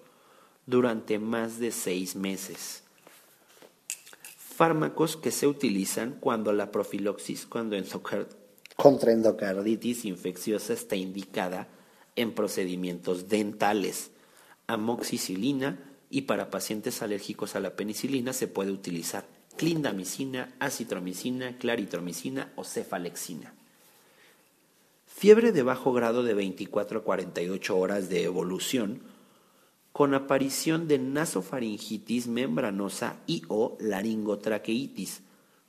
durante 0.65 1.19
más 1.19 1.59
de 1.59 1.71
seis 1.71 2.15
meses. 2.15 2.84
Fármacos 4.55 5.17
que 5.17 5.31
se 5.31 5.47
utilizan 5.47 6.15
cuando 6.21 6.53
la 6.53 6.71
profilaxis 6.71 7.45
cuando 7.45 7.75
contra 8.77 9.11
endocarditis 9.11 10.05
infecciosa 10.05 10.71
está 10.71 10.95
indicada 10.95 11.67
en 12.15 12.33
procedimientos 12.33 13.27
dentales. 13.27 14.11
Amoxicilina, 14.67 15.79
y 16.09 16.21
para 16.21 16.49
pacientes 16.49 17.01
alérgicos 17.01 17.57
a 17.57 17.59
la 17.59 17.75
penicilina 17.75 18.31
se 18.31 18.47
puede 18.47 18.71
utilizar 18.71 19.25
clindamicina, 19.57 20.55
acitromicina, 20.59 21.57
claritromicina 21.57 22.53
o 22.55 22.63
cefalexina. 22.63 23.53
Fiebre 25.05 25.51
de 25.51 25.63
bajo 25.63 25.91
grado 25.91 26.23
de 26.23 26.33
24 26.33 26.99
a 26.99 27.03
48 27.03 27.77
horas 27.77 28.07
de 28.07 28.23
evolución 28.23 29.01
con 29.95 30.13
aparición 30.13 30.89
de 30.89 30.99
nasofaringitis 30.99 32.27
membranosa 32.27 33.15
y 33.27 33.43
o 33.47 33.77
laringotraqueitis, 33.79 35.21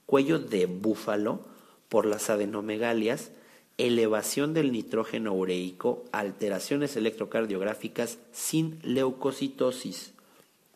cuello 0.04 0.40
de 0.40 0.66
búfalo 0.66 1.46
por 1.88 2.06
las 2.06 2.28
adenomegalias, 2.28 3.30
elevación 3.78 4.52
del 4.52 4.72
nitrógeno 4.72 5.32
ureico, 5.32 6.02
alteraciones 6.10 6.96
electrocardiográficas 6.96 8.18
sin 8.32 8.80
leucocitosis. 8.82 10.10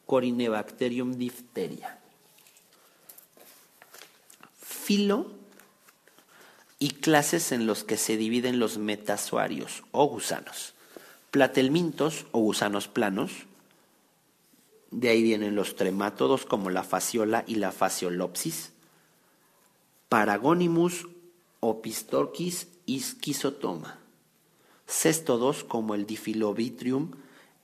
Corinebacterium 0.06 1.14
difteria. 1.14 1.98
Filo 4.62 5.26
y 6.78 6.90
clases 6.90 7.50
en 7.50 7.66
los 7.66 7.82
que 7.82 7.96
se 7.96 8.16
dividen 8.16 8.60
los 8.60 8.78
metasuarios 8.78 9.82
o 9.90 10.06
gusanos. 10.06 10.74
Platelmintos 11.30 12.26
o 12.32 12.40
gusanos 12.40 12.88
planos. 12.88 13.46
De 14.90 15.10
ahí 15.10 15.22
vienen 15.22 15.54
los 15.54 15.76
tremátodos 15.76 16.44
como 16.44 16.70
la 16.70 16.82
fasciola 16.82 17.44
y 17.46 17.54
la 17.54 17.70
fasciolopsis. 17.70 18.72
Paragonimus 20.08 21.06
o 21.60 21.82
pistorquis 21.82 22.66
y 22.84 22.98
schizotoma. 22.98 24.00
Céstodos 24.88 25.62
como 25.62 25.94
el 25.94 26.04
difilovitrium 26.04 27.12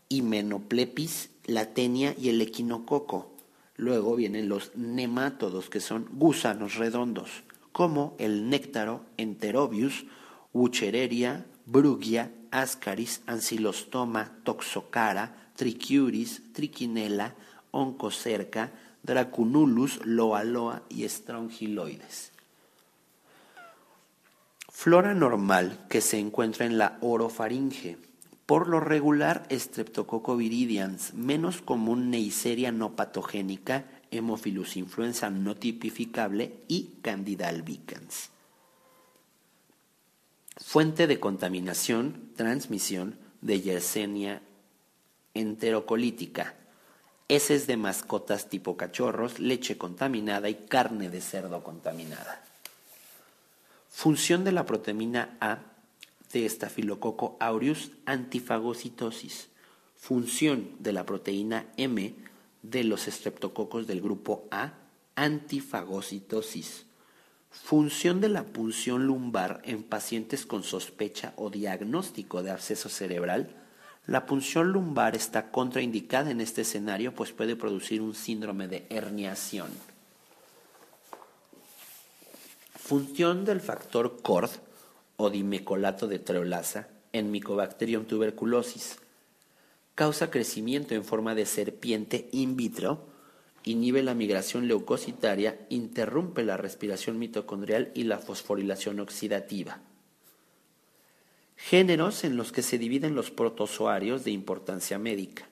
y 0.09 0.23
menoplepis 0.23 1.31
la 1.45 1.75
tenia 1.75 2.15
y 2.17 2.29
el 2.29 2.41
equinococo. 2.41 3.33
Luego 3.75 4.15
vienen 4.15 4.49
los 4.49 4.77
nemátodos, 4.77 5.69
que 5.71 5.81
son 5.81 6.07
gusanos 6.13 6.77
redondos, 6.77 7.43
como 7.73 8.15
el 8.19 8.49
néctaro, 8.49 9.03
enterobius, 9.17 10.05
wuchereria, 10.53 11.47
brugia, 11.67 12.33
ascaris, 12.51 13.21
ancilostoma, 13.27 14.31
toxocara, 14.45 15.51
trichiuris, 15.57 16.53
triquinela, 16.53 17.35
oncocerca, 17.73 18.71
dracunulus, 19.03 20.01
loaloa 20.05 20.83
y 20.89 21.07
strongyloides. 21.09 22.33
Flora 24.71 25.15
normal 25.15 25.87
que 25.89 26.01
se 26.01 26.19
encuentra 26.19 26.67
en 26.67 26.79
la 26.79 26.99
orofaringe, 27.01 27.99
por 28.47 28.69
lo 28.69 28.79
regular, 28.79 29.49
Streptococcus 29.51 30.39
viridans, 30.39 31.15
menos 31.15 31.63
común 31.63 32.11
Neisseria 32.11 32.71
no 32.71 32.95
patogénica, 32.95 33.87
Hemophilus 34.13 34.77
influenza 34.77 35.31
no 35.31 35.57
tipificable 35.57 36.61
y 36.69 36.91
Candida 37.03 37.49
albicans. 37.49 38.31
Fuente 40.57 41.07
de 41.07 41.21
contaminación, 41.21 42.33
transmisión 42.35 43.19
de 43.43 43.61
Yersinia 43.61 44.43
enterocolítica, 45.35 46.55
heces 47.29 47.67
de 47.67 47.77
mascotas 47.77 48.49
tipo 48.49 48.79
cachorros, 48.79 49.39
leche 49.39 49.77
contaminada 49.77 50.49
y 50.49 50.55
carne 50.55 51.11
de 51.11 51.21
cerdo 51.21 51.63
contaminada. 51.63 52.43
Función 53.91 54.45
de 54.45 54.53
la 54.53 54.65
proteína 54.65 55.37
A 55.41 55.59
de 56.33 56.49
Staphylococcus 56.49 57.33
aureus 57.39 57.91
antifagocitosis. 58.07 59.49
Función 59.99 60.71
de 60.79 60.93
la 60.93 61.05
proteína 61.05 61.67
M 61.77 62.15
de 62.63 62.85
los 62.85 63.09
estreptococos 63.09 63.87
del 63.87 64.01
grupo 64.01 64.47
A 64.51 64.73
antifagocitosis. 65.17 66.86
Función 67.65 68.21
de 68.21 68.29
la 68.29 68.45
punción 68.45 69.07
lumbar 69.07 69.61
en 69.65 69.83
pacientes 69.83 70.47
con 70.47 70.63
sospecha 70.63 71.33
o 71.37 71.51
diagnóstico 71.51 72.43
de 72.43 72.53
absceso 72.53 72.89
cerebral. 72.89 73.49
La 74.07 74.25
punción 74.25 74.71
lumbar 74.71 75.17
está 75.17 75.51
contraindicada 75.51 76.31
en 76.31 76.41
este 76.41 76.63
escenario 76.63 77.13
pues 77.13 77.33
puede 77.33 77.57
producir 77.57 78.03
un 78.03 78.15
síndrome 78.15 78.69
de 78.69 78.87
herniación. 78.89 79.69
Función 82.77 83.45
del 83.45 83.61
factor 83.61 84.23
CORD 84.23 84.51
o 85.17 85.29
dimecolato 85.31 86.07
de 86.07 86.21
treolasa 86.21 86.87
en 87.13 87.33
Mycobacterium 87.33 88.05
tuberculosis. 88.05 88.99
Causa 89.97 90.31
crecimiento 90.31 90.95
en 90.95 91.05
forma 91.05 91.35
de 91.35 91.47
serpiente 91.47 92.29
in 92.31 92.55
vitro, 92.55 93.09
inhibe 93.67 94.03
la 94.05 94.15
migración 94.15 94.69
leucocitaria, 94.69 95.67
interrumpe 95.69 96.45
la 96.45 96.57
respiración 96.57 97.19
mitocondrial 97.19 97.91
y 97.95 98.05
la 98.05 98.19
fosforilación 98.19 99.01
oxidativa. 99.01 99.81
Géneros 101.57 102.23
en 102.23 102.37
los 102.37 102.53
que 102.53 102.63
se 102.63 102.79
dividen 102.79 103.17
los 103.17 103.33
protozoarios 103.33 104.23
de 104.23 104.31
importancia 104.31 104.99
médica. 104.99 105.49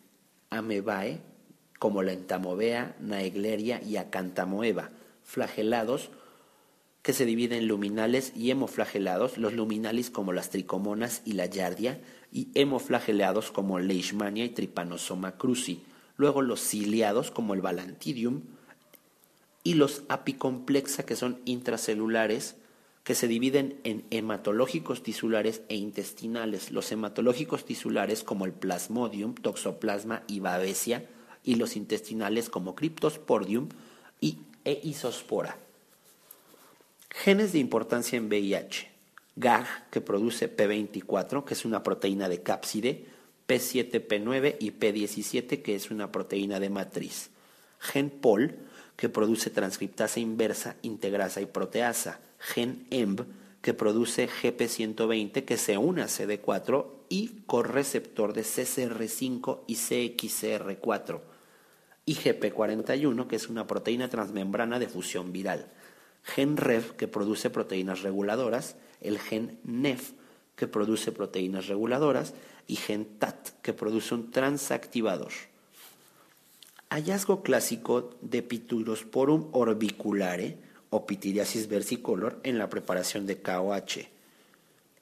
Amebae, 0.51 1.23
como 1.81 2.05
la 2.05 2.13
entamovea, 2.13 2.95
naegleria 3.01 3.83
y 3.83 3.97
acantamoeba, 3.97 4.91
flagelados, 5.25 6.11
que 7.03 7.13
se 7.13 7.27
dividen 7.27 7.59
en 7.59 7.69
luminales 7.69 8.33
y 8.37 8.53
hemoflagelados, 8.53 9.39
los 9.39 9.55
luminales 9.55 10.11
como 10.11 10.33
las 10.33 10.51
tricomonas 10.51 11.21
y 11.25 11.33
la 11.33 11.47
yardia, 11.47 12.01
y 12.31 12.49
hemoflagelados 12.55 13.51
como 13.51 13.81
leishmania 13.81 14.45
y 14.45 14.51
trypanosoma 14.51 15.37
cruzi, 15.37 15.83
luego 16.17 16.43
los 16.43 16.61
ciliados 16.61 17.31
como 17.31 17.55
el 17.55 17.61
balantidium, 17.61 18.43
y 19.63 19.75
los 19.75 20.03
apicomplexa 20.09 21.07
que 21.07 21.17
son 21.17 21.41
intracelulares, 21.47 22.57
que 23.03 23.15
se 23.15 23.29
dividen 23.29 23.81
en 23.85 24.05
hematológicos 24.11 25.03
tisulares 25.03 25.63
e 25.69 25.77
intestinales, 25.77 26.71
los 26.71 26.91
hematológicos 26.93 27.65
tisulares 27.65 28.23
como 28.23 28.45
el 28.45 28.53
plasmodium, 28.53 29.35
toxoplasma 29.35 30.23
y 30.27 30.41
babesia, 30.41 31.09
y 31.43 31.57
los 31.57 31.77
intestinales 31.77 32.49
como 32.49 32.75
cryptosporidium 32.75 33.69
y 34.21 34.39
e 34.65 34.81
isospora. 34.83 35.59
Genes 37.11 37.53
de 37.53 37.59
importancia 37.59 38.17
en 38.17 38.29
VIH. 38.29 38.91
GAG, 39.37 39.91
que 39.91 40.01
produce 40.01 40.55
P24, 40.55 41.45
que 41.45 41.55
es 41.55 41.65
una 41.65 41.83
proteína 41.83 42.29
de 42.29 42.43
cápside, 42.43 43.07
P7P9 43.49 44.57
y 44.61 44.73
P17, 44.73 45.63
que 45.63 45.75
es 45.75 45.91
una 45.91 46.11
proteína 46.11 46.61
de 46.61 46.71
matriz. 46.71 47.31
Gen 47.79 48.11
POL, 48.11 48.57
que 48.97 49.09
produce 49.09 49.51
transcriptasa 49.51 50.21
inversa, 50.21 50.77
integrasa 50.83 51.41
y 51.41 51.47
proteasa. 51.47 52.21
Gen 52.39 52.87
EMB, 52.91 53.23
que 53.61 53.75
produce 53.75 54.29
GP120, 54.29 55.45
que 55.45 55.57
se 55.57 55.79
une 55.79 56.03
a 56.03 56.07
CD4 56.07 56.87
y 57.09 57.43
correceptor 57.47 58.33
de 58.33 58.43
CCR5 58.43 59.61
y 59.67 59.75
CXCR4. 59.77 61.21
Y 62.07 62.17
GP41, 62.17 63.27
que 63.27 63.37
es 63.37 63.49
una 63.49 63.67
proteína 63.67 64.09
transmembrana 64.09 64.79
de 64.79 64.89
fusión 64.89 65.33
viral 65.33 65.71
gen 66.25 66.57
REV 66.57 66.97
que 66.97 67.07
produce 67.07 67.51
proteínas 67.51 68.03
reguladoras, 68.03 68.77
el 69.01 69.19
gen 69.19 69.61
NEF 69.65 70.13
que 70.57 70.67
produce 70.67 71.13
proteínas 71.13 71.67
reguladoras 71.67 72.35
y 72.67 72.77
gen 72.77 73.07
TAT 73.19 73.61
que 73.63 73.73
produce 73.73 74.15
un 74.15 74.31
transactivador. 74.31 75.33
Hallazgo 76.91 77.43
clásico 77.43 78.15
de 78.21 78.43
Piturosporum 78.43 79.49
orbiculare 79.53 80.59
o 80.91 81.07
Pitiriasis 81.07 81.69
versicolor 81.69 82.39
en 82.45 82.59
la 82.59 82.71
preparación 82.71 83.27
de 83.27 83.43
KOH. 83.43 84.09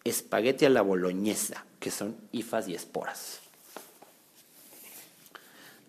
Espagueti 0.05 0.65
a 0.65 0.71
la 0.71 0.83
boloñesa, 0.83 1.67
que 1.79 1.91
son 1.91 2.17
hifas 2.33 2.67
y 2.67 2.75
esporas. 2.75 3.41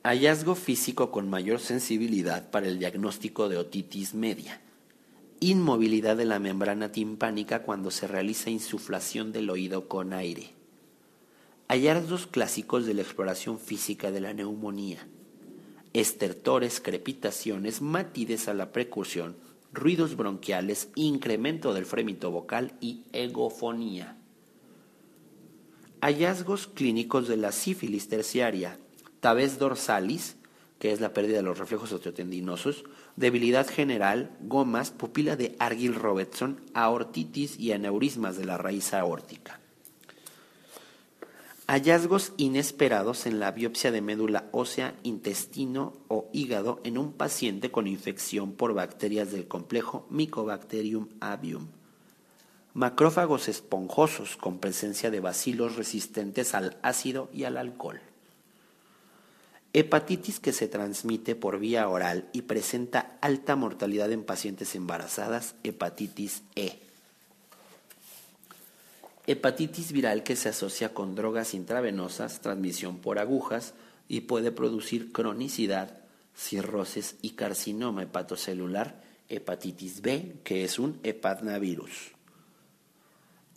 Hallazgo 0.03 0.55
físico 0.55 1.09
con 1.09 1.29
mayor 1.29 1.61
sensibilidad 1.61 2.51
para 2.51 2.67
el 2.67 2.79
diagnóstico 2.79 3.47
de 3.47 3.57
otitis 3.57 4.13
media 4.13 4.59
inmovilidad 5.43 6.15
de 6.15 6.23
la 6.23 6.39
membrana 6.39 6.93
timpánica 6.93 7.63
cuando 7.63 7.91
se 7.91 8.07
realiza 8.07 8.49
insuflación 8.49 9.33
del 9.33 9.49
oído 9.49 9.89
con 9.89 10.13
aire. 10.13 10.53
Hallazgos 11.67 12.27
clásicos 12.27 12.85
de 12.85 12.93
la 12.93 13.01
exploración 13.01 13.59
física 13.59 14.09
de 14.09 14.21
la 14.21 14.33
neumonía. 14.33 15.05
Estertores, 15.91 16.79
crepitaciones, 16.79 17.81
matides 17.81 18.47
a 18.47 18.53
la 18.53 18.71
precursión, 18.71 19.35
ruidos 19.73 20.15
bronquiales, 20.15 20.87
incremento 20.95 21.73
del 21.73 21.85
frémito 21.85 22.31
vocal 22.31 22.77
y 22.79 23.03
egofonía. 23.11 24.17
Hallazgos 25.99 26.67
clínicos 26.67 27.27
de 27.27 27.35
la 27.35 27.51
sífilis 27.51 28.07
terciaria, 28.07 28.79
tabes 29.19 29.59
dorsalis, 29.59 30.37
que 30.79 30.93
es 30.93 31.01
la 31.01 31.13
pérdida 31.13 31.37
de 31.37 31.43
los 31.43 31.59
reflejos 31.59 31.91
osteotendinosos, 31.91 32.85
debilidad 33.15 33.67
general, 33.67 34.35
gomas, 34.41 34.91
pupila 34.91 35.35
de 35.35 35.55
Argyll-Robertson, 35.59 36.61
aortitis 36.73 37.59
y 37.59 37.71
aneurismas 37.71 38.37
de 38.37 38.45
la 38.45 38.57
raíz 38.57 38.93
aórtica. 38.93 39.59
Hallazgos 41.65 42.33
inesperados 42.37 43.25
en 43.25 43.39
la 43.39 43.51
biopsia 43.51 43.91
de 43.91 44.01
médula 44.01 44.49
ósea, 44.51 44.95
intestino 45.03 45.93
o 46.09 46.29
hígado 46.33 46.81
en 46.83 46.97
un 46.97 47.13
paciente 47.13 47.71
con 47.71 47.87
infección 47.87 48.51
por 48.51 48.73
bacterias 48.73 49.31
del 49.31 49.47
complejo 49.47 50.05
Mycobacterium 50.09 51.07
avium. 51.21 51.67
Macrófagos 52.73 53.47
esponjosos 53.47 54.35
con 54.35 54.59
presencia 54.59 55.09
de 55.09 55.19
bacilos 55.21 55.75
resistentes 55.77 56.53
al 56.53 56.77
ácido 56.81 57.29
y 57.31 57.45
al 57.45 57.57
alcohol. 57.57 58.01
Hepatitis 59.75 60.39
que 60.39 60.53
se 60.53 60.67
transmite 60.67 61.35
por 61.35 61.57
vía 61.57 61.89
oral 61.89 62.29
y 62.31 62.43
presenta 62.43 63.17
alta 63.21 63.55
mortalidad 63.55 64.11
en 64.11 64.23
pacientes 64.23 64.75
embarazadas, 64.75 65.55
hepatitis 65.63 66.43
E. 66.55 66.79
Hepatitis 69.25 69.91
viral 69.91 70.21
que 70.21 70.35
se 70.35 70.49
asocia 70.49 70.93
con 70.93 71.15
drogas 71.15 71.55
intravenosas, 71.55 72.41
transmisión 72.41 72.99
por 72.99 73.17
agujas 73.17 73.73
y 74.07 74.21
puede 74.21 74.51
producir 74.51 75.11
cronicidad, 75.11 75.97
cirrosis 76.35 77.15
y 77.23 77.31
carcinoma 77.31 78.03
hepatocelular, 78.03 79.01
hepatitis 79.29 80.01
B, 80.01 80.35
que 80.43 80.65
es 80.65 80.77
un 80.77 80.99
hepatnavirus. 81.01 82.11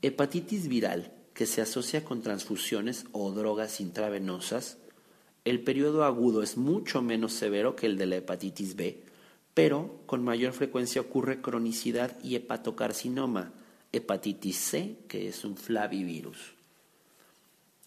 Hepatitis 0.00 0.68
viral 0.68 1.12
que 1.35 1.44
se 1.44 1.61
asocia 1.61 2.05
con 2.05 2.22
transfusiones 2.22 3.05
o 3.12 3.33
drogas 3.33 3.83
intravenosas, 3.83 4.79
el 5.46 5.61
periodo 5.61 6.02
agudo 6.02 6.42
es 6.42 6.56
mucho 6.56 7.02
menos 7.02 7.32
severo 7.32 7.76
que 7.76 7.87
el 7.87 7.96
de 7.98 8.06
la 8.06 8.16
hepatitis 8.16 8.74
B, 8.74 9.04
pero 9.54 10.00
con 10.06 10.24
mayor 10.24 10.52
frecuencia 10.52 11.00
ocurre 11.00 11.40
cronicidad 11.40 12.18
y 12.24 12.35
hepatocarcinoma, 12.35 13.52
hepatitis 13.92 14.56
C, 14.56 14.96
que 15.06 15.28
es 15.28 15.44
un 15.44 15.56
flavivirus. 15.56 16.54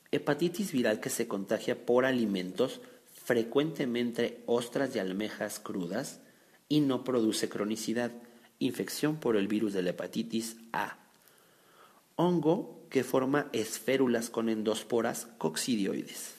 Hepatitis 0.09 0.71
viral 0.71 1.01
que 1.01 1.09
se 1.09 1.27
contagia 1.27 1.85
por 1.85 2.05
alimentos, 2.05 2.79
frecuentemente 3.25 4.41
ostras 4.45 4.95
y 4.95 4.99
almejas 4.99 5.59
crudas, 5.59 6.21
y 6.69 6.79
no 6.79 7.03
produce 7.03 7.49
cronicidad, 7.49 8.13
infección 8.59 9.17
por 9.17 9.35
el 9.35 9.49
virus 9.49 9.73
de 9.73 9.83
la 9.83 9.89
hepatitis 9.89 10.55
A. 10.71 10.97
Hongo 12.15 12.85
que 12.89 13.03
forma 13.03 13.49
esférulas 13.51 14.29
con 14.29 14.47
endósporas 14.47 15.27
coccidioides. 15.37 16.38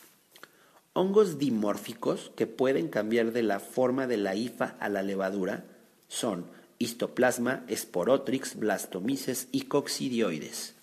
Hongos 1.03 1.39
dimórficos 1.39 2.31
que 2.37 2.47
pueden 2.47 2.89
cambiar 2.89 3.33
de 3.33 3.43
la 3.43 3.59
forma 3.59 4.07
de 4.07 4.19
la 4.19 4.35
hifa 4.35 4.77
a 4.81 4.91
la 4.91 5.03
levadura 5.03 5.65
son 6.09 6.45
histoplasma, 6.79 7.65
esporotrix, 7.69 8.57
blastomices 8.57 9.49
y 9.51 9.63
coccidioides. 9.63 10.75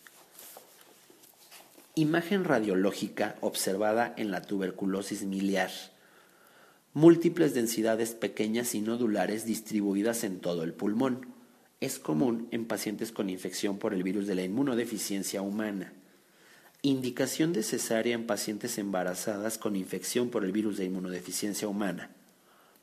Imagen 1.94 2.46
radiológica 2.46 3.36
observada 3.42 4.12
en 4.18 4.32
la 4.32 4.42
tuberculosis 4.42 5.22
miliar. 5.22 5.70
Múltiples 6.96 7.54
densidades 7.54 8.16
pequeñas 8.16 8.74
y 8.74 8.82
nodulares 8.82 9.46
distribuidas 9.46 10.24
en 10.24 10.40
todo 10.40 10.64
el 10.64 10.74
pulmón. 10.74 11.28
Es 11.80 12.00
común 12.00 12.48
en 12.50 12.66
pacientes 12.66 13.12
con 13.12 13.30
infección 13.30 13.78
por 13.78 13.94
el 13.94 14.02
virus 14.02 14.26
de 14.26 14.34
la 14.34 14.42
inmunodeficiencia 14.42 15.44
humana. 15.44 15.94
Indicación 16.84 17.54
de 17.54 17.64
cesárea 17.64 18.14
en 18.14 18.28
pacientes 18.28 18.78
embarazadas 18.78 19.58
con 19.58 19.76
infección 19.76 20.30
por 20.30 20.46
el 20.46 20.52
virus 20.52 20.78
de 20.78 20.86
inmunodeficiencia 20.86 21.68
humana. 21.68 22.12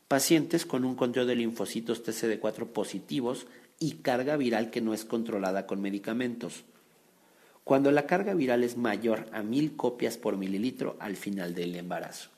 Pacientes 0.09 0.67
con 0.67 0.85
un 0.85 0.97
control 0.97 1.29
de 1.29 1.37
linfocitos 1.37 2.05
TCD4 2.05 2.67
positivos 2.67 3.47
y 3.79 3.93
carga 3.97 4.37
viral 4.37 4.71
que 4.71 4.81
no 4.81 4.95
es 4.95 5.05
controlada 5.05 5.67
con 5.67 5.81
medicamentos. 5.81 6.65
Cuando 7.63 7.93
la 7.93 8.07
carga 8.07 8.35
viral 8.35 8.65
es 8.65 8.77
mayor 8.77 9.27
a 9.33 9.43
mil 9.43 9.77
copias 9.77 10.19
por 10.19 10.37
mililitro 10.37 10.97
al 10.99 11.17
final 11.17 11.55
del 11.55 11.77
embarazo. 11.77 12.31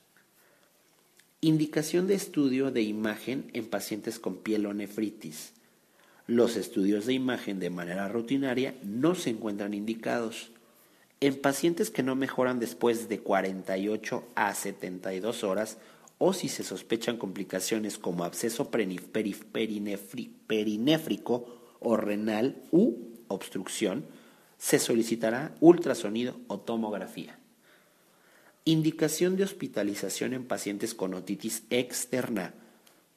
Indicación 1.41 2.07
de 2.07 2.13
estudio 2.13 2.71
de 2.71 2.83
imagen 2.83 3.49
en 3.53 3.65
pacientes 3.67 4.19
con 4.19 4.37
pielonefritis. 4.37 5.53
Los 6.27 6.55
estudios 6.55 7.07
de 7.07 7.13
imagen 7.13 7.59
de 7.59 7.71
manera 7.71 8.07
rutinaria 8.07 8.75
no 8.83 9.15
se 9.15 9.31
encuentran 9.31 9.73
indicados. 9.73 10.51
En 11.19 11.41
pacientes 11.41 11.89
que 11.89 12.03
no 12.03 12.15
mejoran 12.15 12.59
después 12.59 13.09
de 13.09 13.19
48 13.19 14.23
a 14.35 14.53
72 14.53 15.43
horas 15.43 15.79
o 16.19 16.33
si 16.33 16.47
se 16.47 16.63
sospechan 16.63 17.17
complicaciones 17.17 17.97
como 17.97 18.23
absceso 18.23 18.69
perinéfrico 18.69 21.45
o 21.79 21.97
renal 21.97 22.61
u 22.71 22.93
obstrucción, 23.27 24.05
se 24.59 24.77
solicitará 24.79 25.55
ultrasonido 25.59 26.39
o 26.47 26.59
tomografía. 26.59 27.37
Indicación 28.65 29.37
de 29.37 29.43
hospitalización 29.43 30.33
en 30.33 30.45
pacientes 30.45 30.93
con 30.93 31.13
otitis 31.13 31.63
externa. 31.69 32.53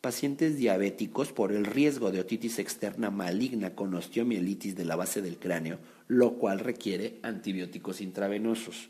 Pacientes 0.01 0.57
diabéticos 0.57 1.33
por 1.33 1.53
el 1.53 1.67
riesgo 1.67 2.11
de 2.11 2.21
otitis 2.21 2.59
externa 2.59 3.11
maligna 3.11 3.75
con 3.75 3.93
osteomielitis 3.95 4.75
de 4.75 4.87
la 4.87 4.97
base 4.97 5.21
del 5.21 5.37
cráneo, 5.37 5.79
lo 6.09 6.39
cual 6.39 6.61
requiere 6.61 7.19
antibióticos 7.23 8.01
intravenosos. 8.01 8.89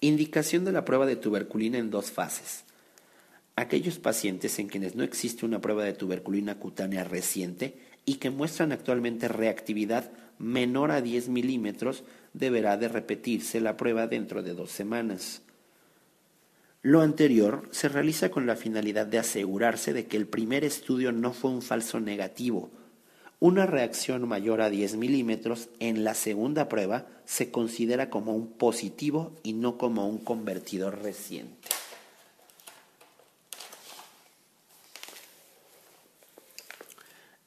Indicación 0.00 0.64
de 0.64 0.72
la 0.72 0.84
prueba 0.84 1.06
de 1.06 1.16
tuberculina 1.16 1.78
en 1.78 1.90
dos 1.90 2.12
fases. 2.12 2.64
Aquellos 3.56 3.98
pacientes 3.98 4.58
en 4.58 4.68
quienes 4.68 4.94
no 4.94 5.02
existe 5.02 5.46
una 5.46 5.60
prueba 5.60 5.84
de 5.84 5.94
tuberculina 5.94 6.58
cutánea 6.58 7.02
reciente 7.02 7.76
y 8.04 8.16
que 8.16 8.30
muestran 8.30 8.70
actualmente 8.70 9.28
reactividad 9.28 10.12
menor 10.38 10.90
a 10.90 11.00
10 11.00 11.28
milímetros, 11.28 12.04
deberá 12.32 12.76
de 12.76 12.88
repetirse 12.88 13.60
la 13.60 13.76
prueba 13.76 14.06
dentro 14.06 14.42
de 14.42 14.54
dos 14.54 14.70
semanas. 14.70 15.43
Lo 16.84 17.00
anterior 17.00 17.66
se 17.70 17.88
realiza 17.88 18.30
con 18.30 18.46
la 18.46 18.56
finalidad 18.56 19.06
de 19.06 19.18
asegurarse 19.18 19.94
de 19.94 20.06
que 20.06 20.18
el 20.18 20.26
primer 20.26 20.64
estudio 20.64 21.12
no 21.12 21.32
fue 21.32 21.50
un 21.50 21.62
falso 21.62 21.98
negativo, 21.98 22.70
una 23.40 23.64
reacción 23.64 24.28
mayor 24.28 24.60
a 24.60 24.68
10 24.68 24.96
milímetros 24.96 25.70
en 25.80 26.04
la 26.04 26.12
segunda 26.12 26.68
prueba 26.68 27.06
se 27.24 27.50
considera 27.50 28.10
como 28.10 28.34
un 28.34 28.52
positivo 28.52 29.32
y 29.42 29.54
no 29.54 29.78
como 29.78 30.06
un 30.06 30.18
convertidor 30.18 31.02
reciente. 31.02 31.70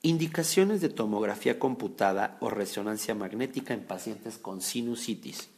Indicaciones 0.02 0.82
de 0.82 0.90
tomografía 0.90 1.60
computada 1.60 2.38
o 2.40 2.50
resonancia 2.50 3.14
magnética 3.14 3.76
en 3.76 3.82
pacientes 3.82 4.40
con 4.40 4.62
sinusitis. 4.62 5.50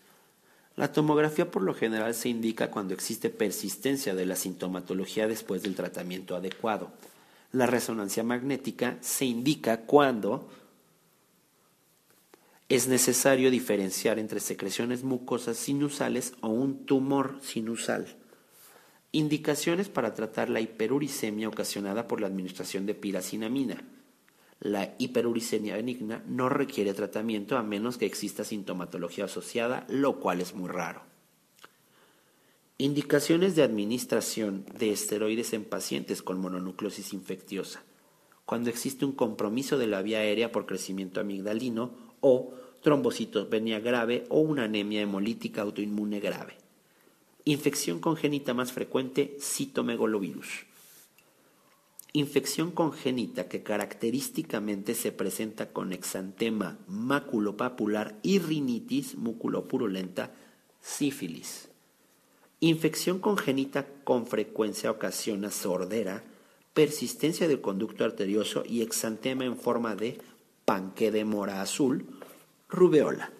La 0.80 0.94
tomografía 0.94 1.52
por 1.52 1.62
lo 1.62 1.74
general 1.74 2.14
se 2.16 2.30
indica 2.30 2.72
cuando 2.72 2.94
existe 2.94 3.30
persistencia 3.30 4.16
de 4.16 4.26
la 4.26 4.38
sintomatología 4.38 5.28
después 5.28 5.62
del 5.62 5.76
tratamiento 5.76 6.38
adecuado. 6.38 6.90
La 7.52 7.66
resonancia 7.66 8.24
magnética 8.24 8.98
se 9.02 9.26
indica 9.26 9.82
cuando 9.82 10.50
es 12.70 12.88
necesario 12.88 13.52
diferenciar 13.52 14.20
entre 14.20 14.40
secreciones 14.40 15.04
mucosas 15.04 15.58
sinusales 15.58 16.32
o 16.40 16.48
un 16.48 16.86
tumor 16.86 17.40
sinusal. 17.42 18.16
Indicaciones 19.12 19.90
para 19.90 20.14
tratar 20.14 20.50
la 20.50 20.62
hiperuricemia 20.62 21.50
ocasionada 21.50 22.08
por 22.08 22.22
la 22.22 22.28
administración 22.28 22.86
de 22.86 22.96
piracinamina. 22.96 23.84
La 24.62 24.94
hiperuricemia 24.98 25.76
benigna 25.76 26.22
no 26.28 26.50
requiere 26.50 26.94
tratamiento 26.94 27.58
a 27.58 27.64
menos 27.64 27.98
que 27.98 28.06
exista 28.06 28.44
sintomatología 28.44 29.26
asociada, 29.26 29.86
lo 29.88 30.20
cual 30.20 30.42
es 30.42 30.54
muy 30.54 30.68
raro. 30.68 31.02
Indicaciones 32.78 33.56
de 33.56 33.64
administración 33.64 34.66
de 34.78 34.92
esteroides 34.92 35.54
en 35.54 35.66
pacientes 35.66 36.22
con 36.22 36.40
mononucleosis 36.40 37.14
infecciosa, 37.14 37.84
cuando 38.46 38.70
existe 38.70 39.06
un 39.06 39.14
compromiso 39.14 39.78
de 39.78 39.88
la 39.88 40.02
vía 40.02 40.20
aérea 40.20 40.52
por 40.52 40.66
crecimiento 40.66 41.22
amigdalino 41.22 41.92
o 42.20 42.54
trombocitopenia 42.82 43.80
grave 43.80 44.26
o 44.30 44.40
una 44.40 44.64
anemia 44.64 45.02
hemolítica 45.02 45.62
autoinmune 45.62 46.20
grave. 46.20 46.58
Infección 47.46 48.00
congénita 48.00 48.54
más 48.54 48.72
frecuente, 48.72 49.38
citomegalovirus. 49.40 50.69
Infección 52.12 52.72
congénita 52.72 53.48
que 53.48 53.62
característicamente 53.62 54.96
se 54.96 55.12
presenta 55.12 55.72
con 55.72 55.94
exantema 55.94 56.80
maculopapular 56.88 58.18
y 58.24 58.40
rinitis 58.40 59.16
muculopurulenta, 59.16 60.34
sífilis. 60.82 61.70
Infección 62.62 63.20
congénita 63.20 63.86
con 64.04 64.26
frecuencia 64.26 64.90
ocasiona 64.90 65.52
sordera, 65.52 66.24
persistencia 66.74 67.48
del 67.48 67.62
conducto 67.62 68.06
arterioso 68.06 68.64
y 68.66 68.82
exantema 68.82 69.46
en 69.46 69.56
forma 69.56 69.96
de 69.96 70.20
panque 70.66 71.12
de 71.12 71.26
mora 71.26 71.62
azul, 71.62 72.08
rubeola. 72.70 73.32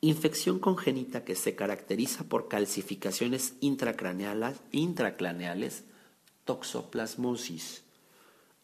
Infección 0.00 0.58
congénita 0.60 1.24
que 1.24 1.34
se 1.34 1.54
caracteriza 1.54 2.24
por 2.24 2.48
calcificaciones 2.48 3.54
intracraneales, 3.60 4.56
intracraneales 4.72 5.84
toxoplasmosis. 6.46 7.82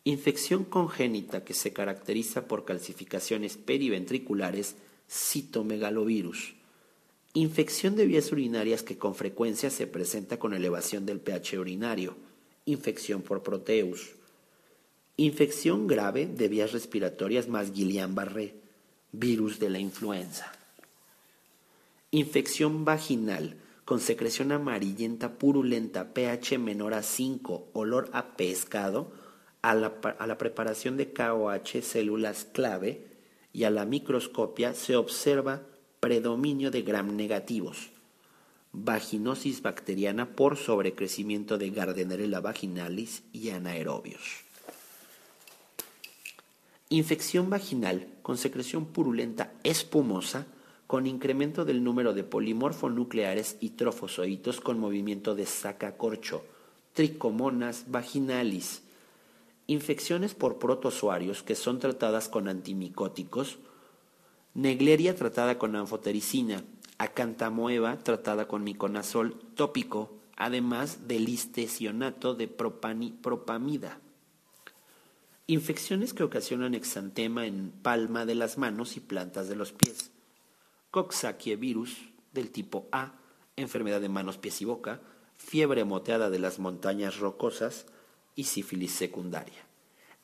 Infección 0.05 0.65
congénita 0.65 1.45
que 1.45 1.53
se 1.53 1.75
caracteriza 1.75 2.49
por 2.49 2.65
calcificaciones 2.65 3.59
periventriculares, 3.59 4.77
citomegalovirus 5.11 6.55
Infección 7.35 7.97
de 7.97 8.05
vías 8.05 8.31
urinarias 8.31 8.83
que 8.83 8.99
con 8.99 9.15
frecuencia 9.15 9.71
se 9.71 9.87
presenta 9.87 10.39
con 10.39 10.53
elevación 10.53 11.07
del 11.07 11.19
pH 11.19 11.59
urinario. 11.59 12.15
Infección 12.67 13.23
por 13.23 13.43
Proteus. 13.43 14.11
Infección 15.17 15.87
grave 15.87 16.27
de 16.27 16.49
vías 16.49 16.73
respiratorias 16.73 17.49
más 17.49 17.73
Guillain-Barré, 17.73 18.53
virus 19.13 19.59
de 19.59 19.71
la 19.71 19.79
influenza. 19.79 20.53
Infección 22.11 22.85
vaginal 22.85 23.57
con 23.85 24.01
secreción 24.01 24.53
amarillenta 24.53 25.39
purulenta, 25.39 26.15
pH 26.15 26.59
menor 26.59 26.95
a 26.95 27.03
5, 27.03 27.71
olor 27.73 28.09
a 28.13 28.37
pescado, 28.37 29.13
a 29.61 29.75
la, 29.75 29.93
a 30.19 30.27
la 30.27 30.39
preparación 30.39 30.97
de 30.97 31.13
KOH 31.13 31.83
células 31.83 32.45
clave 32.45 33.07
y 33.53 33.65
a 33.65 33.71
la 33.71 33.85
microscopia 33.85 34.75
se 34.75 34.97
observa 34.97 35.63
predominio 36.01 36.71
de 36.71 36.83
gram 36.83 37.17
negativos, 37.17 37.91
vaginosis 38.73 39.63
bacteriana 39.63 40.35
por 40.35 40.57
sobrecrecimiento 40.57 41.59
de 41.59 41.71
Gardnerella 41.71 42.41
vaginalis 42.41 43.23
y 43.33 43.51
anaerobios. 43.51 44.43
Infección 46.89 47.51
vaginal 47.51 48.09
con 48.23 48.37
secreción 48.37 48.87
purulenta 48.87 49.53
espumosa 49.63 50.47
con 50.93 51.07
incremento 51.07 51.65
del 51.65 51.83
número 51.83 52.13
de 52.13 52.23
polimorfonucleares 52.23 53.57
y 53.61 53.71
trofozoitos 53.71 54.61
con 54.61 54.79
movimiento 54.79 55.35
de 55.35 55.47
sacacorcho, 55.47 56.45
tricomonas 56.93 57.91
vaginalis, 57.91 58.83
infecciones 59.67 60.35
por 60.35 60.59
protozoarios 60.59 61.43
que 61.43 61.55
son 61.55 61.79
tratadas 61.79 62.29
con 62.29 62.47
antimicóticos, 62.47 63.59
Negleria 64.53 65.17
tratada 65.17 65.57
con 65.57 65.77
anfotericina, 65.77 66.63
acantamoeba 66.99 67.97
tratada 68.01 68.47
con 68.47 68.63
miconazol 68.63 69.41
tópico, 69.55 70.13
además 70.37 71.09
del 71.09 71.25
listesionato 71.25 72.35
de 72.35 72.49
propamida. 72.49 73.99
Infecciones 75.47 76.13
que 76.13 76.23
ocasionan 76.23 76.75
exantema 76.75 77.47
en 77.47 77.71
palma 77.71 78.27
de 78.27 78.35
las 78.35 78.59
manos 78.59 78.99
y 78.99 79.01
plantas 79.01 79.49
de 79.49 79.57
los 79.57 79.73
pies. 79.73 80.13
Coxsackie 80.93 81.57
virus 81.57 81.97
del 82.35 82.51
tipo 82.51 82.87
A, 82.93 83.15
enfermedad 83.57 84.03
de 84.03 84.11
manos, 84.11 84.37
pies 84.37 84.61
y 84.61 84.67
boca, 84.67 85.01
fiebre 85.39 85.85
moteada 85.85 86.29
de 86.29 86.39
las 86.39 86.59
montañas 86.59 87.19
rocosas 87.19 87.87
y 88.37 88.45
sífilis 88.45 88.93
secundaria. 88.93 89.67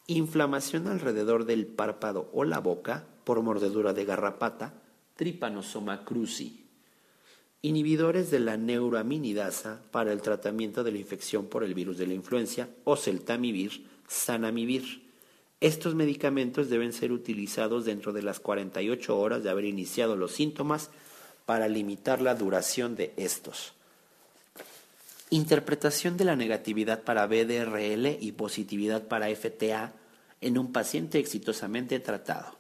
Inflamación 0.06 0.86
alrededor 0.86 1.46
del 1.46 1.66
párpado 1.66 2.28
o 2.34 2.44
la 2.44 2.58
boca 2.58 3.06
por 3.24 3.42
mordedura 3.42 3.94
de 3.94 4.04
garrapata, 4.04 4.82
Trypanosoma 5.16 6.04
cruzi. 6.04 6.66
Inhibidores 7.62 8.30
de 8.30 8.40
la 8.40 8.58
neuroaminidasa 8.58 9.80
para 9.90 10.12
el 10.12 10.20
tratamiento 10.20 10.84
de 10.84 10.92
la 10.92 10.98
infección 10.98 11.46
por 11.46 11.64
el 11.64 11.72
virus 11.72 11.96
de 11.96 12.06
la 12.06 12.14
influencia, 12.14 12.68
o 12.84 12.94
celtamivir, 12.94 13.88
sanamivir. 14.06 15.07
Estos 15.60 15.94
medicamentos 15.94 16.70
deben 16.70 16.92
ser 16.92 17.10
utilizados 17.10 17.84
dentro 17.84 18.12
de 18.12 18.22
las 18.22 18.38
48 18.38 19.18
horas 19.18 19.42
de 19.42 19.50
haber 19.50 19.64
iniciado 19.64 20.14
los 20.16 20.32
síntomas 20.32 20.90
para 21.46 21.66
limitar 21.66 22.20
la 22.22 22.36
duración 22.36 22.94
de 22.94 23.12
estos. 23.16 23.72
Interpretación 25.30 26.16
de 26.16 26.24
la 26.24 26.36
negatividad 26.36 27.02
para 27.02 27.26
BDRL 27.26 28.18
y 28.20 28.32
positividad 28.32 29.08
para 29.08 29.34
FTA 29.34 29.92
en 30.40 30.58
un 30.58 30.72
paciente 30.72 31.18
exitosamente 31.18 31.98
tratado. 31.98 32.56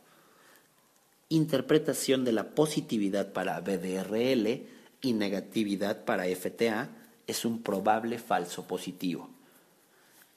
Interpretación 1.28 2.24
de 2.24 2.32
la 2.32 2.50
positividad 2.50 3.32
para 3.32 3.60
BDRL 3.60 4.66
y 5.02 5.12
negatividad 5.12 6.04
para 6.04 6.24
FTA 6.24 6.90
es 7.26 7.44
un 7.44 7.62
probable 7.62 8.18
falso 8.18 8.66
positivo. 8.66 9.30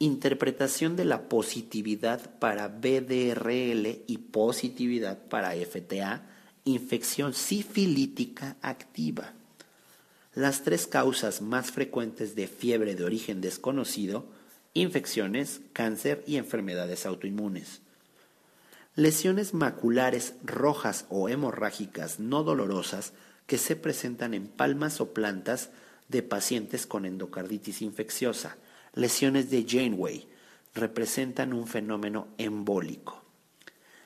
Interpretación 0.02 0.96
de 0.96 1.06
la 1.06 1.30
positividad 1.30 2.40
para 2.40 2.70
BDRL 2.70 4.02
y 4.08 4.18
positividad 4.32 5.20
para 5.28 5.52
FTA, 5.52 6.24
infección 6.66 7.36
sifilítica 7.36 8.58
activa. 8.64 9.34
Las 10.34 10.64
tres 10.64 10.88
causas 10.88 11.44
más 11.44 11.70
frecuentes 11.70 12.34
de 12.34 12.48
fiebre 12.48 12.96
de 12.96 13.04
origen 13.04 13.42
desconocido, 13.42 14.26
infecciones, 14.74 15.62
cáncer 15.72 16.24
y 16.26 16.38
enfermedades 16.38 17.06
autoinmunes. 17.06 17.82
Lesiones 18.96 19.54
maculares 19.54 20.34
rojas 20.44 21.06
o 21.10 21.30
hemorrágicas 21.30 22.20
no 22.20 22.42
dolorosas 22.42 23.14
que 23.46 23.60
se 23.60 23.76
presentan 23.76 24.34
en 24.34 24.48
palmas 24.48 25.00
o 25.00 25.14
plantas 25.14 25.70
de 26.10 26.24
pacientes 26.24 26.88
con 26.88 27.06
endocarditis 27.06 27.84
infecciosa, 27.84 28.58
lesiones 28.94 29.50
de 29.50 29.66
Janeway, 29.68 30.28
representan 30.74 31.54
un 31.54 31.68
fenómeno 31.68 32.28
embólico. 32.38 33.22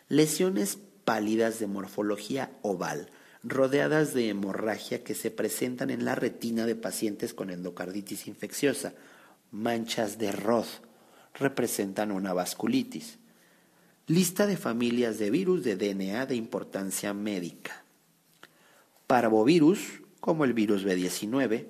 Lesiones 0.10 0.78
pálidas 1.04 1.60
de 1.60 1.68
morfología 1.68 2.52
oval, 2.62 3.10
rodeadas 3.44 4.14
de 4.14 4.30
hemorragia 4.30 5.04
que 5.04 5.14
se 5.14 5.32
presentan 5.32 5.90
en 5.90 6.06
la 6.06 6.16
retina 6.16 6.66
de 6.66 6.76
pacientes 6.76 7.34
con 7.34 7.50
endocarditis 7.50 8.28
infecciosa, 8.28 8.94
manchas 9.52 10.18
de 10.18 10.32
Roth, 10.32 10.82
representan 11.36 12.12
una 12.12 12.34
vasculitis. 12.34 13.20
Lista 14.08 14.46
de 14.46 14.58
familias 14.58 15.18
de 15.18 15.30
virus 15.32 15.64
de 15.64 15.76
DNA 15.76 16.26
de 16.26 16.36
importancia 16.36 17.14
médica. 17.14 17.84
Parvovirus, 19.08 20.02
como 20.20 20.46
el 20.46 20.54
virus 20.54 20.86
B19, 20.86 21.68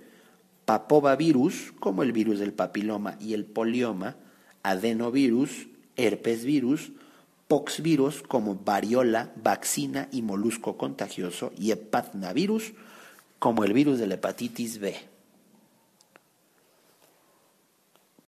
papovavirus, 0.65 1.73
como 1.79 2.03
el 2.03 2.11
virus 2.11 2.39
del 2.39 2.53
papiloma 2.53 3.17
y 3.19 3.33
el 3.33 3.45
polioma, 3.45 4.15
adenovirus, 4.63 5.67
herpesvirus, 5.95 6.91
poxvirus, 7.47 8.23
como 8.23 8.55
variola, 8.55 9.31
vaccina 9.41 10.09
y 10.11 10.21
molusco 10.21 10.77
contagioso, 10.77 11.53
y 11.57 11.71
hepatnavirus, 11.71 12.73
como 13.39 13.63
el 13.63 13.73
virus 13.73 13.99
de 13.99 14.07
la 14.07 14.15
hepatitis 14.15 14.79
B. 14.79 15.14